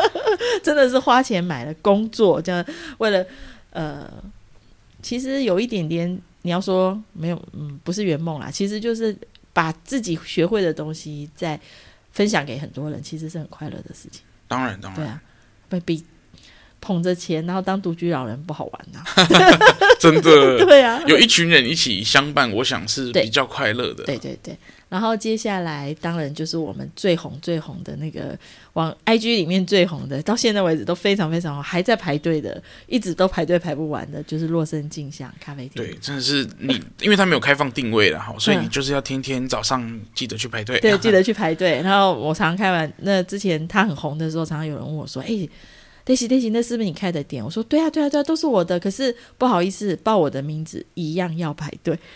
[0.62, 2.64] 真的是花钱买了工作，这样
[2.98, 3.26] 为了
[3.70, 4.10] 呃，
[5.02, 9.16] 其实有一点点，你要说没有，嗯，不是圆梦啦，其实就是
[9.52, 11.58] 把自己学会的东西再
[12.12, 14.22] 分享给很多人，其实是很快乐的事情。
[14.48, 15.22] 当然，当然，对啊，
[15.68, 16.04] 不比
[16.86, 19.26] 捧着钱然后当独居老人不好玩呐、啊，
[19.98, 24.04] 真的， 对啊，有一群人一起相伴，我想是比较快乐的。
[24.04, 24.56] 对对对。
[24.88, 28.38] 然后接下来当然就是我们最红最红的那个
[28.74, 35.82] 往 IG 里面最红的，到现在为止都非常非常红，还在排队的，一直都排队排不完的，就是洛森镜像咖啡厅。
[35.82, 40.78] 对，真的是你， 因为它没有开放定位了哈，所以你就是要天天早上记得去排队。
[40.78, 41.82] 对，记得去排队。
[41.82, 45.48] 然后我常常开完那之前他很红的时候，常常有人问我说：“哎
[46.06, 48.80] ，Daisy，Daisy，那是不是你开的店？”我说：“对啊，对啊，对啊，都是我的。
[48.80, 51.98] 可是不好意思，报我的名字一样要排队。”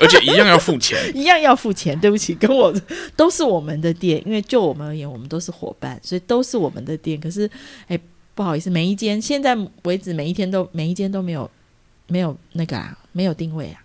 [0.00, 1.98] 而且一样要付钱， 一样要付钱。
[1.98, 2.72] 对不起，跟我
[3.16, 7.18] 都是我们的店，因为就我们而言，我们都是伙伴，所以都是我们的店。
[7.20, 7.50] 可是，
[7.88, 7.98] 哎，
[8.34, 11.50] 不好意思，每一间现在为止，每一天都每一间都没有
[12.06, 13.82] 没有那个啊，没有定位啊，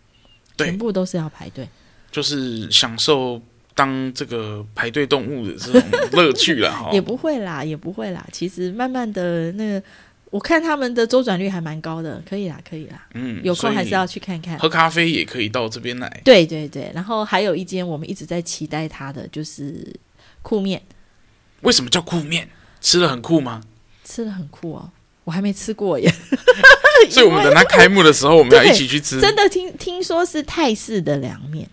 [0.56, 1.68] 全部都是要排队，
[2.12, 3.42] 就是享受
[3.76, 5.82] 当这个排队动物的这种
[6.12, 6.90] 乐趣了哈。
[6.94, 8.26] 也不会啦，也不会啦。
[8.32, 9.84] 其实慢慢的那个。
[10.30, 13.06] 我看他们的周转率还蛮高的，可以啦，可以啦。
[13.16, 14.58] 嗯，有空还是要去看看。
[14.58, 16.22] 喝咖啡也可以到这边来。
[16.24, 19.94] 对对对，然后还有一间我们一直在期待它的，就是
[20.42, 20.82] 酷面。
[21.64, 22.48] 为什么叫酷面？
[22.80, 23.62] 吃的很酷吗？
[24.06, 24.90] 吃的很酷哦，
[25.26, 26.10] 我还没吃过耶。
[27.12, 29.20] 所以我们等它开幕的时候，我们要 一起去吃。
[29.20, 31.68] 真的听听说是泰式的凉面。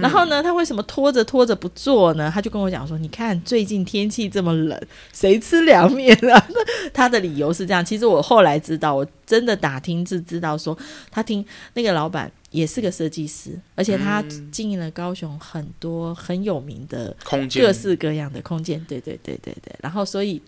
[0.00, 2.30] 然后呢，他为什么拖着拖着不做呢？
[2.32, 4.80] 他就跟我讲说：“你看最近天气这么冷，
[5.12, 6.48] 谁吃凉面啊？”
[6.92, 7.84] 他的理由是这样。
[7.84, 10.76] 其实我后来知道，我真的打听是知道说，
[11.10, 18.84] 他听那个老板也是个设计师，而且他经营了高雄很多很有名的空间，各式各样的空间。
[18.88, 19.74] 对对对对对。
[19.80, 20.40] 然后所以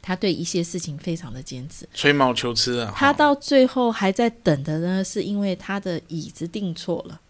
[0.00, 2.92] 他对一些事情非常的坚持，吹毛求疵啊。
[2.96, 7.20] 他到最后还在等的呢，是因为他的椅子订错了。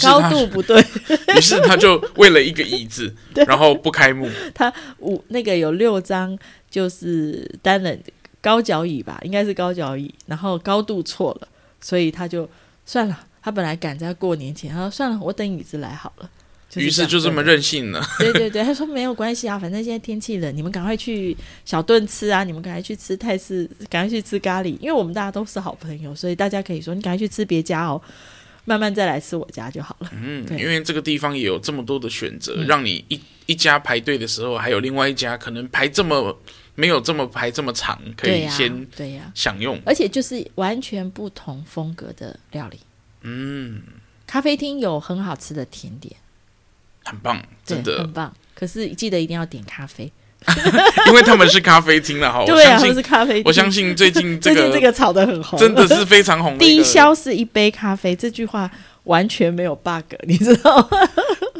[0.00, 0.80] 高度不对，
[1.36, 3.14] 于是他就为了一个椅子，
[3.46, 4.28] 然后不开幕。
[4.54, 6.36] 他五那个有六张，
[6.70, 8.02] 就是单人
[8.40, 11.48] 高脚椅吧，应该是高脚椅，然后高度错了，
[11.80, 12.48] 所以他就
[12.84, 13.24] 算了。
[13.40, 16.28] 他本来赶在过年前，他说算了，我等椅子来好了。
[16.74, 18.04] 于是就这么任性了。
[18.18, 27.98] 对对对，他说没有关系啊，反正现在天气冷，你们赶快去小顿吃啊，你们赶快去吃泰式，赶快去吃咖喱，因为我们大家都是好朋友，所以大家可以说你赶快去吃别家哦。
[28.68, 30.10] 慢慢再来吃我家就好了。
[30.12, 36.38] 嗯，因为这个地方也有这么多的选择，嗯、让你一一家排队的时候，还有另外一家可能排这么
[36.74, 39.80] 没有这么排这么长，可以先对呀享用。
[39.86, 42.78] 而且就是完全不同风格的料理。
[43.22, 43.82] 嗯，
[44.26, 46.14] 咖啡厅有很好吃的甜点，
[47.04, 48.36] 很棒，真的很棒。
[48.54, 50.12] 可是记得一定要点咖啡。
[51.08, 53.42] 因为他们是咖啡厅了哈，对啊，是咖啡厅。
[53.44, 56.56] 我相信最近这个最近这个炒的很红，真的是非常红。
[56.58, 58.70] 低消是一杯咖啡，这句话
[59.04, 60.98] 完全没有 bug， 你知道吗？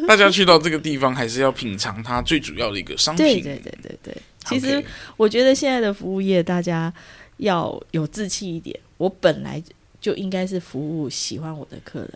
[0.07, 3.27] 大家去到这个地方，还是要品尝它最主要的一个商品。
[3.27, 4.17] 对对对对对。
[4.47, 4.83] 其实
[5.17, 6.91] 我觉得现在的服务业，大家
[7.39, 8.79] 要有志气一点。
[8.97, 9.63] 我本来
[10.01, 12.11] 就应该是服务喜欢我的客人，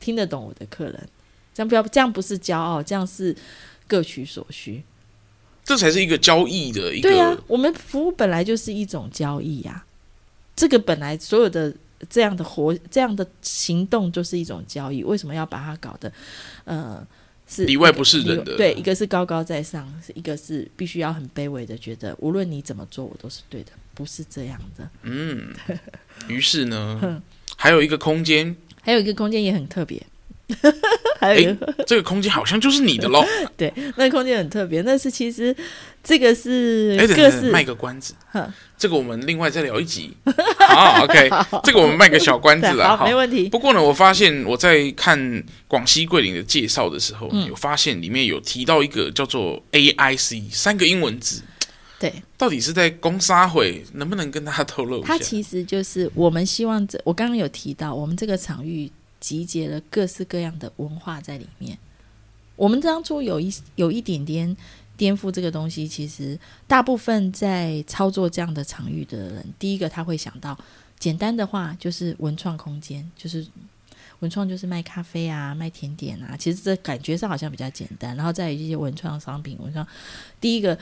[0.00, 1.08] 听得懂我的客人，
[1.54, 3.36] 这样不要这样不是骄傲，这样是
[3.86, 4.82] 各取所需。
[5.66, 7.10] 这才是一个交易的一个。
[7.10, 9.84] 对啊，我们服务本来就是一种交易呀、啊。
[10.54, 11.74] 这个本来所有的
[12.08, 15.02] 这样的活、这样的行动就是一种交易。
[15.02, 16.10] 为什么要把它搞得
[16.64, 17.04] 呃
[17.48, 18.56] 是里外不是人的。
[18.56, 24.88] 对，一个是高高在上，一个是必须要很卑微的，觉得无论你怎么做，我都是对的，不是这样的。
[25.02, 25.52] 嗯，
[26.28, 27.20] 于是呢，
[27.56, 30.00] 还有一个空间，还有一个空间也很特别。
[31.18, 31.56] 还有
[31.86, 33.24] 这个空间好像就是你的喽。
[33.56, 34.80] 对，那个空间很特别。
[34.82, 35.54] 那是其实
[36.04, 38.14] 这个是各式卖个关子。
[38.78, 40.16] 这个我们另外再聊一集。
[40.68, 42.96] 好，OK，好这个我们卖个小关子了。
[42.96, 43.48] 好，没问题。
[43.48, 51.42] 不过呢，我发现我在看广西桂林的介绍的时候，有发现里面有提到一个叫做 AIC 三个英文字。
[51.98, 53.82] 对，到底是在攻杀会？
[53.94, 55.08] 能不能跟大家透露一下？
[55.08, 58.88] 它其实就是我们希望这，我刚刚有提到，我们这个场域。
[59.26, 61.76] 集结了各式各样的文化在里面。
[62.54, 64.56] 我们当初有一有一点点
[64.96, 70.56] 颠覆这个东西，其实大部分在操作这样的场域的人，第一个他会想到，
[71.00, 73.44] 简单的话就是文创空间，就是
[74.20, 76.36] 文创就是卖咖啡啊、卖甜点啊。
[76.36, 78.16] 其实这感觉上好像比较简单。
[78.16, 79.84] 然后再有一些文创商品，文创
[80.40, 80.78] 第一个，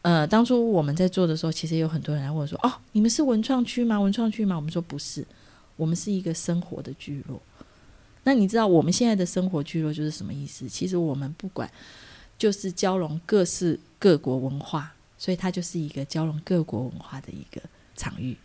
[0.00, 4.00] 呃，当初我们在做的时候，其实有很多人来问说：“哦，你们是文创区吗？
[4.00, 5.24] 文创区吗？”我们说不是，
[5.76, 7.40] 我们是一个生活的聚落。
[8.24, 10.68] 那你知道我们现在的生活聚落就是什么意思？
[10.68, 11.70] 其实我们不管，
[12.38, 17.60] 就是交融各式各国文化，所以它就是一个交融各国文化的一个
[17.96, 18.36] 场域。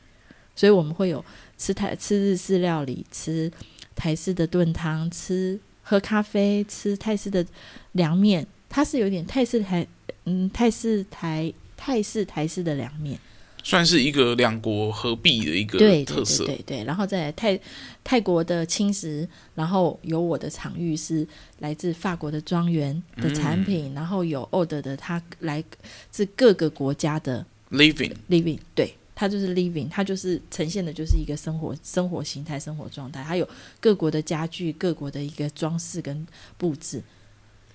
[0.56, 1.24] 所以我们会有
[1.58, 3.52] 吃台吃日式料理，吃
[3.96, 7.46] 台式的炖汤，吃喝咖啡，吃泰式的
[7.92, 8.48] 凉面。
[8.68, 9.88] 它是有点泰式台，
[10.26, 13.20] 嗯，泰式台泰式台式的凉面。
[13.68, 17.60] 算是一个两国合璧的一个特色，对对对，对，对，然后在泰
[18.02, 21.28] 泰国的青石，然后有我的场域是
[21.60, 25.62] 来自法国的庄园的产品，嗯、然后有 old 的，它来
[26.10, 33.46] 自各个国家的 living living，对，它就是 living，它就是呈现的就是一个生活生活形态、生活状态，还有
[33.82, 36.26] 各国的家具、各国的一个装饰跟
[36.58, 37.04] 布置，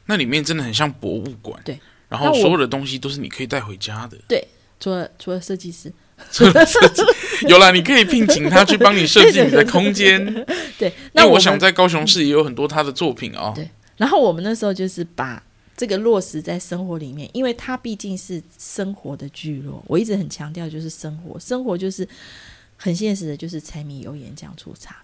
[0.07, 1.79] 那里面真的很像博物馆，对，
[2.09, 4.43] 然后所有的东西都是你可以带回家的，对。
[4.83, 5.93] 除了除了设计师，
[6.33, 7.03] 除了设计
[7.47, 10.45] 有啦，你可以聘请他去帮你设计 你的空间。
[10.77, 13.53] 对，那我，我想在高雄市也有很多他的作品哦。
[13.55, 15.41] 对，然后我们那时候就是把
[15.77, 19.83] 这个落实在生活里面，因为它毕竟是生活的聚落。
[19.87, 22.07] 我一直很强调，就是生活，生活就是
[22.77, 24.97] 很现实的，就是柴米油盐酱醋茶，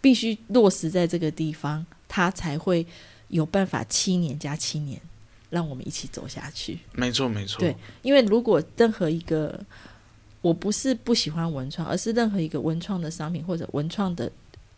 [0.00, 2.86] 必须落实在这个地方，它才会
[3.28, 5.00] 有办法七年加七年。
[5.54, 6.76] 让我们一起走下去。
[6.92, 7.60] 没错，没错。
[7.60, 9.58] 对，因为如果任何一个，
[10.40, 14.30] 我不是不喜欢文创，而是任何一个文创的商品或者文创的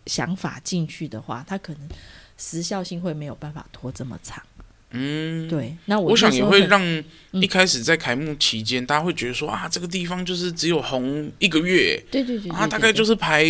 [0.05, 1.89] 想法进去的话，它可能
[2.37, 4.43] 时效性会没有办法拖这么长。
[4.91, 5.77] 嗯，对。
[5.87, 6.81] 那我，我想也会让
[7.33, 13.45] 一开始在开幕期间，嗯、大家会觉得说啊，这个地方就是只有红一个月，对对对，对，对，啊，大概就是排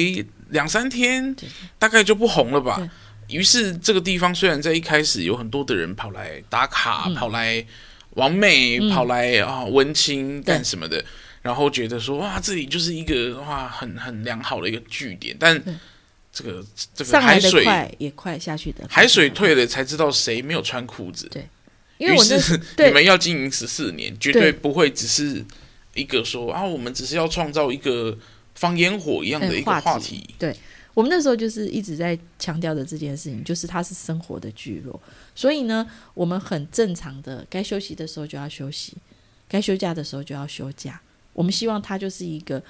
[0.50, 2.88] 两三天，对对对，大概就不红了吧。
[3.28, 7.64] 于是这个地方虽然在一开始有很多的人跑来打卡，嗯、跑来
[8.10, 11.04] 网美，嗯、跑来啊文青干什么的，
[11.42, 15.60] 然后觉得说哇，这里就是一个哇很很良好的一个据点，但
[16.32, 21.28] 这个这个海水快也快下去的，海水退了才知道谁没有穿裤子。
[21.30, 21.46] 对，
[21.98, 25.44] 因为我是 你们要经营十四年，绝对不会只是
[25.94, 28.16] 一个说啊，我们只是要创造一个
[28.54, 29.86] 放烟火一样的一个话题。
[29.86, 30.56] 话题对。
[30.96, 34.98] 我们那时候就是一直在强调的这件事情，就是它是生活的聚落，
[35.35, 38.94] 所以呢，我们很正常的，该休息的时候就要休息，
[39.46, 40.98] 该休假的时候就要休假。
[41.35, 42.62] 我们希望它就是一个，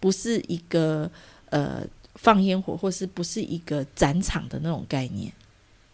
[0.00, 1.10] 不是一个
[1.50, 5.30] 呃放烟火，或是不是一个展场的那种概念。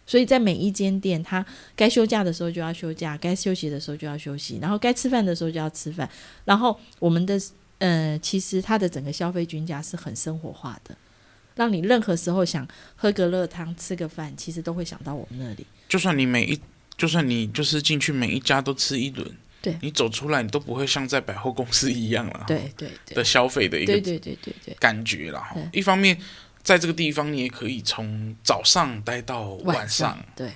[0.07, 6.09] 所以在每一间店，它该休假的时候就要休假，该休息的时候就要休息，然后该吃饭的时候就要吃饭。
[6.45, 7.37] 然后我们的
[7.79, 10.95] 呃，其实它的整个消费均价是很生活化的。
[11.55, 15.65] 让你任何时候想喝个热汤、吃个饭，其实都会想到我们那里。
[15.89, 16.59] 就算你每一，
[16.97, 19.29] 就算你就是进去每一家都吃一轮，
[19.61, 22.45] 对，你走出来你都不会像在百货公司一样了。
[22.47, 25.53] 对对对，的消费的一个对对对对对感觉啦。
[25.73, 26.17] 一方面，
[26.63, 30.17] 在这个地方你也可以从早上待到晚上。
[30.35, 30.51] 对，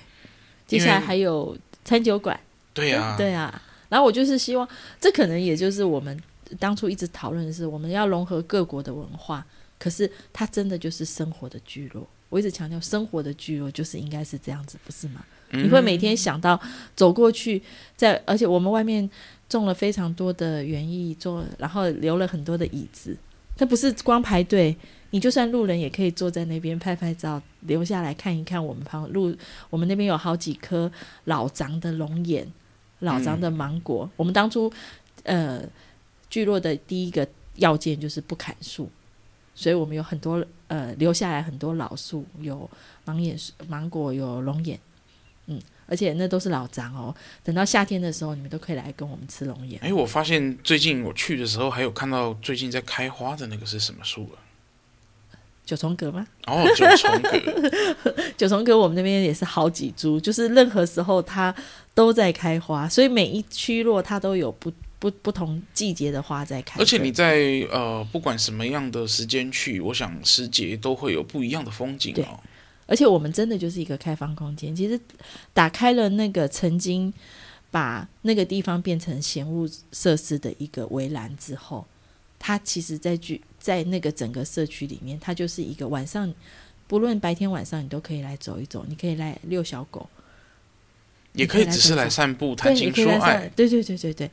[0.66, 2.38] 接下来还有餐酒馆。
[2.72, 3.62] 对呀，对啊。
[3.88, 4.68] 然后我就是希望，
[5.00, 6.20] 这可能也就是我们
[6.58, 9.46] 当初一直讨论的是，我们要融合各国的文化。
[9.78, 15.24] 可是它真的就是生活的聚落，我一直强调生活的聚落就是应该是这样子，不是吗？
[15.50, 16.60] 嗯、你会每天想到
[16.96, 17.62] 走过去，
[17.94, 19.08] 在而且我们外面
[19.48, 23.16] 种了非常多的园艺，做然后留了很多的椅子，
[23.56, 24.76] 它不是光排队，
[25.10, 29.32] 你就算路人也可以坐在那边拍拍照，留下来看一看我们旁路，
[29.70, 30.90] 我们那边有好几棵
[31.26, 32.50] 老长的龙眼，
[33.00, 34.04] 老长的芒果。
[34.04, 34.72] 嗯、我们当初
[35.22, 35.62] 呃
[36.28, 38.90] 聚落的第一个要件就是不砍树。
[39.56, 42.70] 所以我们有很多呃留下来很多老树，有
[43.06, 43.36] 芒眼、
[43.66, 44.78] 芒果，有龙眼，
[45.46, 47.12] 嗯，而且那都是老张哦。
[47.42, 49.80] 等到夏天的时候，你们都可以来跟我们吃龙眼。
[49.82, 54.44] 哎，我发现最近我去的时候，还有看到最近在开花的那个是什么树啊？
[55.64, 56.24] 九重葛吗？
[56.46, 61.52] 哦，九重葛， 九重葛，我们那边也是好几株，就是任何时候它
[61.92, 66.80] 都在开花，所以每一区落它都有不不不同季节的花在开。
[66.80, 72.40] 而且你在呃，不管什么样的时间去，我想时节都会有不一样的风景哦。
[72.86, 75.00] 而且我们真的就是一个开放空间，其实
[75.52, 77.12] 打开了那个曾经
[77.70, 81.86] 把那个地方变成闲物设施的一个围栏之后，
[82.38, 83.40] 它其实在居。
[83.58, 86.32] 在那个整个社区里面，它就是一个晚上，
[86.86, 90.08] 不论白天晚上，你都可以来走一走，你可以来遛小狗，
[91.32, 93.50] 也可以只是来散步、谈情说爱。
[93.56, 94.30] 对对对对对，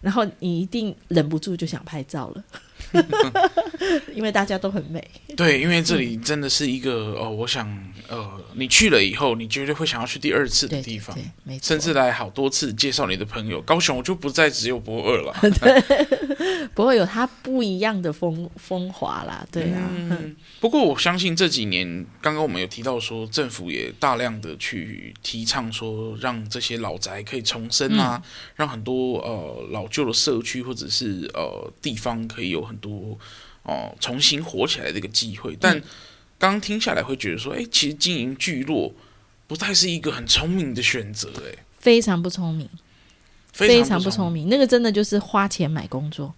[0.00, 2.44] 然后你一定忍不住就想拍照了。
[4.14, 5.02] 因为大家都很美，
[5.36, 7.68] 对，因为这里真的是一个呃、哦，我想
[8.08, 11.16] 呃，你去了以后，你绝对会想要去第二次的地方，
[11.62, 13.60] 甚至来好多次介绍你的朋友。
[13.62, 19.88] 高雄我就不再只有博二了， 对，不会有它不一样的风风华啦，对啊。
[19.92, 33.18] 嗯、不过我相信这几年，刚刚我们有提到说，政府也大量的去提倡说，让这些老宅可以重生啊，嗯、让很多呃老旧的社区或者是呃地方可以有很多
[33.62, 35.80] 哦，重新火起来的一个机会，但
[36.38, 38.92] 刚听下来会觉得说，哎、欸，其实经营聚落
[39.46, 42.68] 不太是一个很聪明的选择，哎，非常不聪明，
[43.52, 44.48] 非常不聪明。
[44.48, 46.32] 那个真的就是花钱买工作，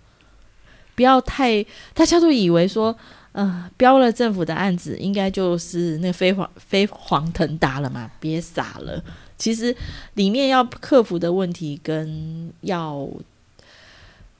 [0.94, 1.64] 不要太，
[1.94, 2.96] 大家都以为说，
[3.32, 8.10] 呃，标了政府的案子，应该就是那飞黄飞黄腾达了嘛？
[8.18, 9.04] 别傻了，
[9.38, 9.76] 其实
[10.14, 13.08] 里面要克服的问题跟要，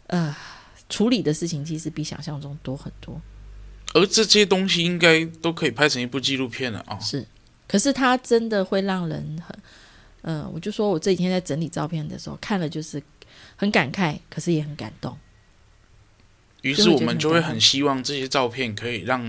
[0.09, 0.35] 呃。
[0.91, 3.19] 处理的事情其实比想象中多很多，
[3.95, 6.99] 而这些东西应该都可以拍成一部纪录片了啊！
[6.99, 7.25] 是，
[7.67, 9.57] 可是它真的会让人很，
[10.23, 13.03] 嗯、呃，我就说我这几天在整理照片的时候，看了就是
[13.57, 15.17] 很感慨，可是也很感动。
[16.63, 19.25] 于是我们就会很希望这些照片可以让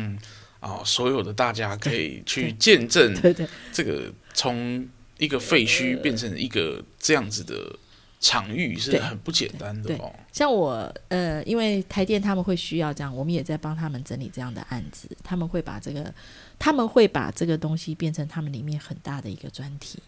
[0.59, 4.85] 啊、呃、所有的大家可以去见证，对对，这个从
[5.17, 7.77] 一个废墟变成一个这样子的。
[8.21, 10.13] 场域是很不简单的哦。
[10.31, 15.09] 像我呃，因为台电他们会需要这样，我们也在帮他们整理这样的案子。
[15.23, 16.13] 他们会把这个，
[16.59, 19.99] 他们会把这个东西变成他们里面很大的一个专题。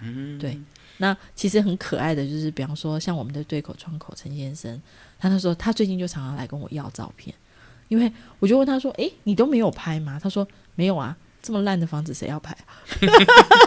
[0.00, 0.60] 嗯，对。
[0.98, 4.82] 那其实很可爱的就是，比方说像我们的对口窗口陈先生，
[5.20, 7.32] 他那时候他最近就常常来跟我要照片，
[7.86, 12.82] 因为我就问他说：“诶，你都没有拍吗？”他说：“没有啊，这么烂的房子谁要拍啊？”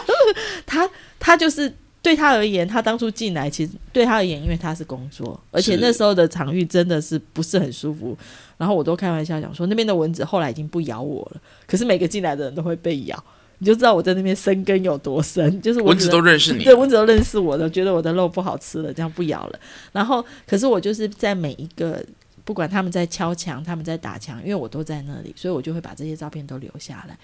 [0.66, 0.86] 他
[1.18, 1.74] 他就是。
[2.06, 8.16] 对他而言，他当初进来，其实对他而言，因为他是工作，而且那时候的场域真的是不是很舒服。
[8.56, 13.24] 然后我都开玩笑讲说，那边的蚊子后来已经不咬我了，可是每个进来的人都会被咬，
[13.58, 15.60] 你就知道我在那边生根有多深。
[15.60, 19.58] 就是蚊子都认识你，对，蚊子都认识我的，觉得我的肉不好吃了，这样不咬了。
[19.90, 22.00] 然后，可是我就是在每一个，
[22.44, 27.18] 不管他们在敲墙，他们在打墙，因为我都在那里，所以我就会把这些照片都留下来。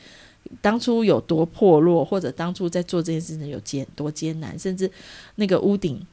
[0.61, 4.90] 当初有多破落，或者当初在做这件事情有艰多艰难，甚至
[5.36, 6.05] 那个屋顶，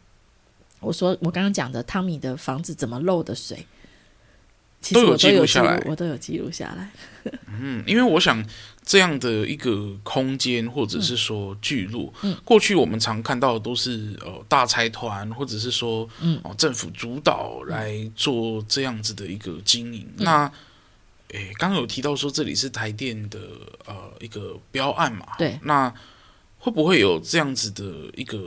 [0.80, 3.66] 我说我刚刚讲的汤米的房子怎么漏的水，
[4.82, 6.92] 其实我都有记录下来，我都有记录下来。
[7.48, 8.44] 嗯，因为我想
[8.86, 20.52] 这样的一个空间，或者是说聚落，嗯，过去我们常看到的都是呃大财团，或者是说嗯哦政府主导来做这样子的一个经营，嗯、那。
[21.34, 23.40] 诶，刚刚有提到说这里是台电的
[23.86, 25.26] 呃一个标案嘛？
[25.38, 25.60] 对。
[25.64, 25.94] 那
[26.58, 27.84] 会不会有这样子的
[28.16, 28.38] 一个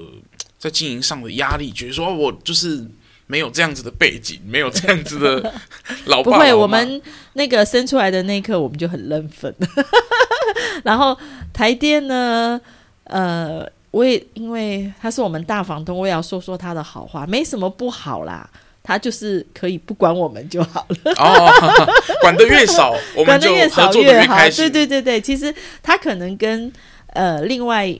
[0.58, 1.70] 在经营上的压力？
[1.70, 2.84] 觉得说我就是
[3.26, 5.54] 没有这样子的背景，没有这样子的
[6.06, 6.38] 老爸老。
[6.38, 7.00] 不会，我们
[7.34, 9.54] 那个生出来的那一刻，我们就很认粉。
[10.84, 11.16] 然后
[11.52, 12.60] 台电呢，
[13.04, 18.50] 呃，我也因为他是我们大房东，我也要说说他的好话，没什么不好啦。
[18.82, 21.12] 他就是可以不管我们就好了。
[21.18, 21.50] 哦，
[22.20, 24.64] 管得越少， 我们就合作得越开心。
[24.64, 26.72] 对对对对，其实他可能跟
[27.08, 27.94] 呃另外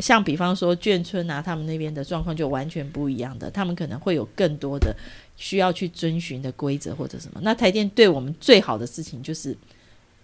[0.00, 3.50] 像比方说眷村啊，他们那边的状况就完全不一样的。
[3.50, 4.94] 他们可能会有更多的
[5.36, 7.40] 需要去遵循的规则或者什么。
[7.42, 9.56] 那台电对我们最好的事情就是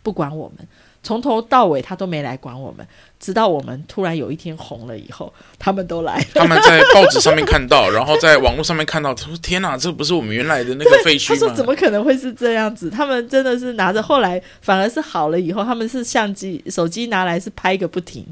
[0.03, 0.67] 不管我们。
[1.03, 2.87] 从头到尾他都没来管我们，
[3.19, 6.25] 直到我们突然有一天红了以后，他们都来了。
[6.35, 18.25] 他们在报纸上面看到，然后在网络上面看到，他说：“天哪，这不是我们原来的那个废墟吗？”他说：“怎么可能会是这样子？”他们真的是拿着，后来反而是好了以后，他们是相机、手机拿来是拍个不停。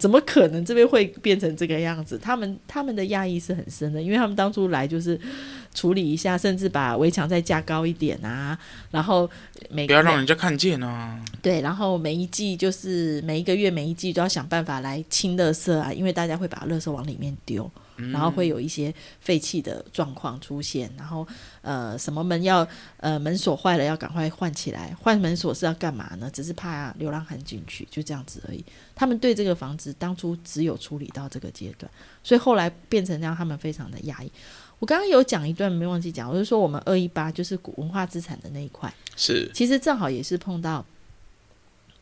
[0.00, 2.18] 怎么可能这边会变成这个样子？
[2.18, 5.20] 他们他们的讶异是很深的，因为他们当初来就是
[5.74, 8.58] 处理一下，甚至把围墙再加高一点啊，
[8.90, 9.28] 然后
[9.68, 11.22] 每不要让人家看见啊。
[11.42, 17.70] 对，然后每一季就是每一个月每一季都要想办法来清垃圾啊，因为大家会把垃圾往里面丢。
[18.12, 21.26] 然后会有一些废弃的状况出现，然后
[21.62, 26.30] 呃，什么门要呃门锁坏了要赶快换起来，换门锁是要干嘛呢？
[26.32, 28.64] 只是怕流浪汉进去，就这样子而已。
[28.94, 31.90] 他们对这个房子当初只有处理到这个阶段，
[32.22, 34.30] 所以后来变成让他们非常的压抑。
[34.78, 40.84] 我刚刚有讲一段没忘记讲，我就说我们二一八就是古文化资产的那一块，是其实正好也是碰到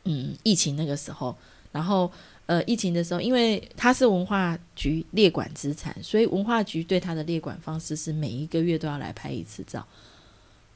[0.05, 1.37] 嗯疫情那个时候，
[1.73, 2.11] 然后。
[2.49, 9.87] 呃，疫情的时候，因为它是文化局列管资产，所以文化局对它的列管方式是每一个月都要来拍一次照。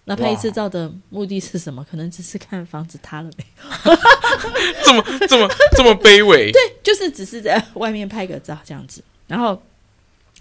[0.04, 1.82] 那拍一次照的目的是什么？
[1.90, 3.96] 可能只是看房子塌了没有。
[4.84, 6.52] 这么这么这么卑微？
[6.52, 9.02] 对，就是只是在外面拍个照这样子。
[9.26, 9.62] 然后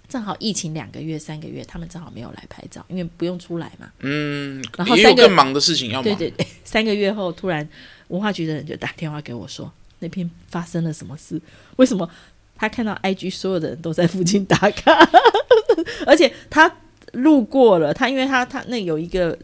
[0.06, 3.90] 正好疫情两个月、三个月，他们正好没有来拍照，因为不用出来嘛。
[4.00, 6.04] 嗯，然后也有更忙的事情要忙。
[6.04, 7.66] 对对对，三个月后，突然
[8.08, 9.72] 文化局的人就打电话给我说。
[10.02, 11.40] 那边发生了什么事？
[11.76, 12.08] 为什么
[12.56, 14.92] 他看到 IG 所有的人都在附近打卡，
[16.06, 16.70] 而且他
[17.12, 19.38] 路过了，他因为他他那有一个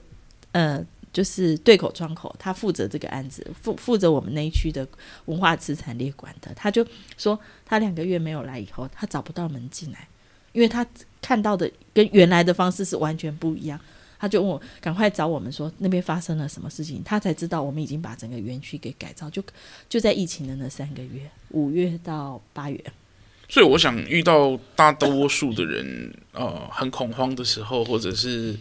[0.53, 4.87] 呃，就是对口窗口，他负责这个案子，负负责我们那一区的
[5.25, 6.87] 文化资产列管的，他就
[7.17, 10.09] 说他两个月没有来以后，他找不到门进来，
[10.53, 10.87] 因为他
[11.23, 13.79] 看到的跟原来的方式是完全不一样。
[14.19, 19.43] 他就问我赶快找我们说那边发生了什么事情，他才知道我们已经把整个园区给改造，就
[19.89, 22.83] 就在疫情的那三个月，五月到八月。
[23.49, 28.53] 所以我想遇到大多数的人，呃，很恐慌的时候，或者是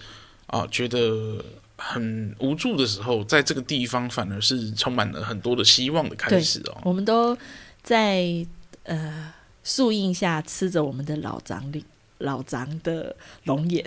[0.45, 1.43] 啊、呃、觉得
[1.75, 6.77] 很无助的时候，在这个地方反而是充满了很多的希望的开始哦。
[6.83, 7.37] 我们都
[7.83, 8.45] 在
[8.83, 9.33] 呃
[9.63, 11.83] 树荫下吃着我们的老长里
[12.19, 13.83] 老长的龙眼。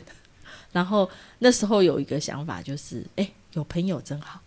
[0.73, 1.09] 然后
[1.41, 4.41] 那时候有一个想法，就是哎，有朋友真好。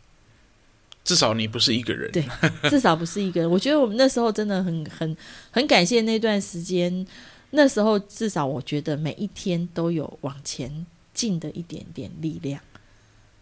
[1.03, 2.09] 至少你不是一个人。
[2.11, 2.23] 对，
[2.69, 3.49] 至少不是一个人。
[3.49, 5.17] 我觉得我们那时候真的很很
[5.51, 7.05] 很感谢那段时间。
[7.51, 12.59] 那时候至少我觉得每一天都有往前进的一点点力量。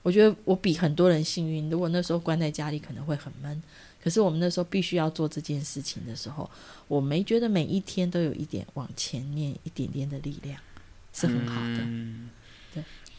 [0.02, 1.70] 我觉得我比很多人幸运。
[1.70, 3.62] 如果那时候关在家里，可能会很闷。
[4.04, 6.50] 可是我们那时候必须要做这件事情的时候，
[6.88, 10.60] 我没觉得每一天都有一点往前面一点点的力量，
[11.14, 11.78] 是很好的。
[11.84, 12.32] 嗯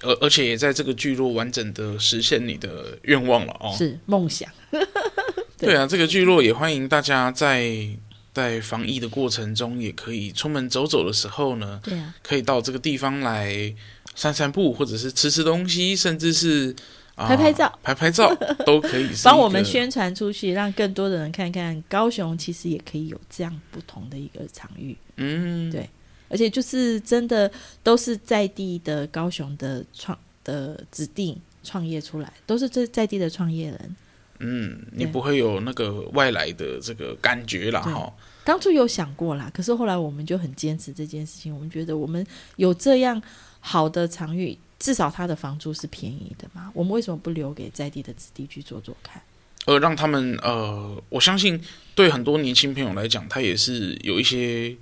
[0.03, 4.51] 而而且也在这个聚落完整的实现你的愿望了哦，是梦想。
[4.71, 7.89] 对，对啊，这个聚落也欢迎大家在
[8.33, 13.75] 在防疫的过程中，也可以出门走走的时候呢，对啊，可以到这个地方来
[14.15, 16.75] 散散步，或者是吃吃东西，甚至是、
[17.15, 18.35] 呃、拍拍照、拍拍照
[18.67, 24.97] 都可以，帮我们宣传出去，让更多的人看看高雄其实也可以有这样不同的一个场域。
[25.17, 25.89] 嗯，对。
[26.33, 27.49] 而且就是真的
[27.83, 33.97] 都是在地的高雄的创的指定创业出来，都是这在地的创业人。
[34.39, 38.11] 嗯，你不会有那个外来的这个感觉啦哈。
[38.45, 41.55] 当初有想过啦，可是后来我们就很坚持这件事情。
[41.55, 42.27] 我们觉得我们
[42.57, 43.23] 有这样
[43.61, 46.73] 好的场域，至少他的房租是便宜的嘛。
[46.75, 49.23] 我们为什么不留给在地的子弟去做做看？
[49.67, 51.63] 呃让他们呃，我相信
[51.95, 54.75] 对很多年轻朋友来讲，他也是有一些。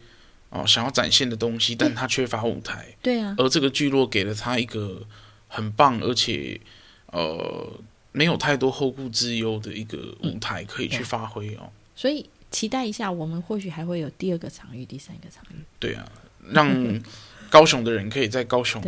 [0.50, 2.86] 哦，想要展现的东西，但他缺乏舞台。
[3.00, 5.06] 对啊，而这个聚落给了他一个
[5.48, 6.60] 很棒，而且
[7.06, 7.72] 呃
[8.12, 11.70] 没有太多后顾之忧的一个舞台可以去发挥哦。
[11.94, 15.56] 所以期待一下，我们或许还会有第二个场域、第三个场域。
[15.78, 16.04] 对啊，
[16.50, 17.00] 让
[17.48, 18.82] 高雄的人可以在高雄。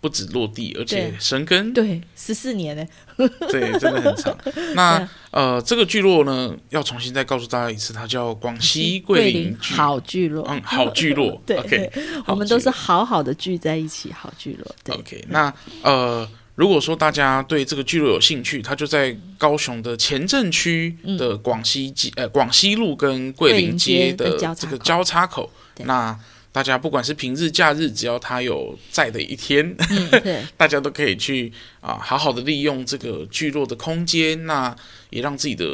[0.00, 1.72] 不止落地，而且生根。
[1.72, 2.86] 对，十四年呢，
[3.50, 4.36] 对，真的很长。
[4.74, 10.46] 那 呃，这个聚落呢，要重新再告诉大家一次，它叫广西桂林好聚落。
[10.48, 11.40] 嗯，好聚落。
[11.44, 11.92] 对，OK，
[12.26, 14.74] 我们都是好好的聚在一起，好聚落。
[14.84, 15.24] 对，OK。
[15.28, 25.50] 那呃，如果说大家对这个聚落有兴趣，它就在高雄的前镇区的广西街，呃，广西路跟桂林街的这个交叉口。
[25.84, 26.18] 那
[26.56, 31.52] 大家不管是平日假日，只要他有在的一天，嗯、 对大家都可以去
[31.82, 34.74] 啊，好好的利用这个聚落的空间，那
[35.10, 35.66] 也让自己的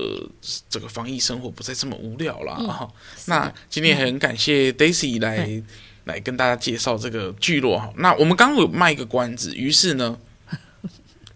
[0.68, 2.57] 这个防疫生活不再这么无聊了。
[2.59, 2.89] 嗯啊、
[3.26, 5.64] 那今天很感谢 Daisy 来、嗯、
[6.07, 7.93] 来跟大家介绍这个聚落哈。
[7.99, 10.18] 那我们刚刚有卖一个关子，于是呢。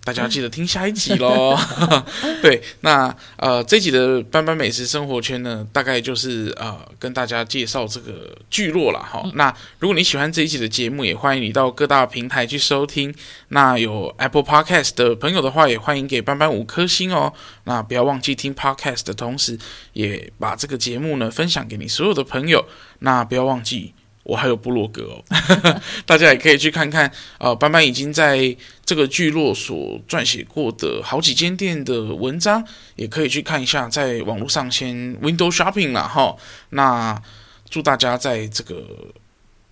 [0.07, 1.59] 大家要记得听下一集喽。
[2.41, 9.29] 对，那呃，这一集的斑斑美食生活圈呢，大概就是呃，跟大家介绍这个聚落了哈。
[9.35, 13.13] 那如果你喜欢这一集的节目，也欢迎你到各大平台去收听。
[13.49, 17.33] 那有 Apple Podcast 的朋友的话，也欢迎给斑斑五颗星哦。
[17.65, 19.59] 那不要忘记听 Podcast 的同时，
[19.93, 22.65] 也把这个节目呢分享给你所有的朋友。
[23.01, 23.93] 那不要忘记
[24.27, 25.25] 我还有部落格哦，
[26.05, 27.09] 大家也可以去看看。
[27.39, 32.67] 呃，班班已经在这个聚落所撰写过的好几间店的文章，
[32.97, 36.37] 也可以去看一下，在网络上先 window shopping 了哈。
[36.71, 37.23] 那
[37.71, 38.85] 祝大家在这个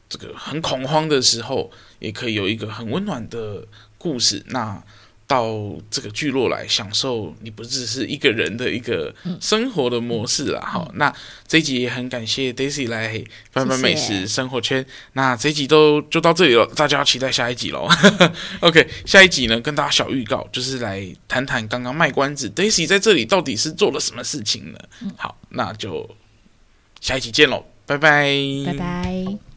[0.08, 3.66] 这个很恐慌的时候，也可以有一个很温暖的
[3.98, 4.44] 故事。
[4.50, 4.80] 那。
[5.26, 5.48] 到
[5.90, 10.60] 这个聚落来享受，你不只是一个人的一个生活的模式啦。
[10.60, 11.14] 好、嗯，那
[11.48, 14.82] 这一集也很感谢 Daisy 来翻翻美食生活圈。
[14.82, 14.94] 谢谢。
[15.14, 17.88] 那这一集都就到这里了，大家要期待下一集喽。
[18.60, 24.78] OK，下一集呢，跟大家小预告，就是来谈谈刚刚卖关子，Daisy 在这里到底是做了什么事情呢？
[25.02, 26.08] 嗯、好，那就
[27.00, 29.53] 下一集见喽，拜拜，拜拜。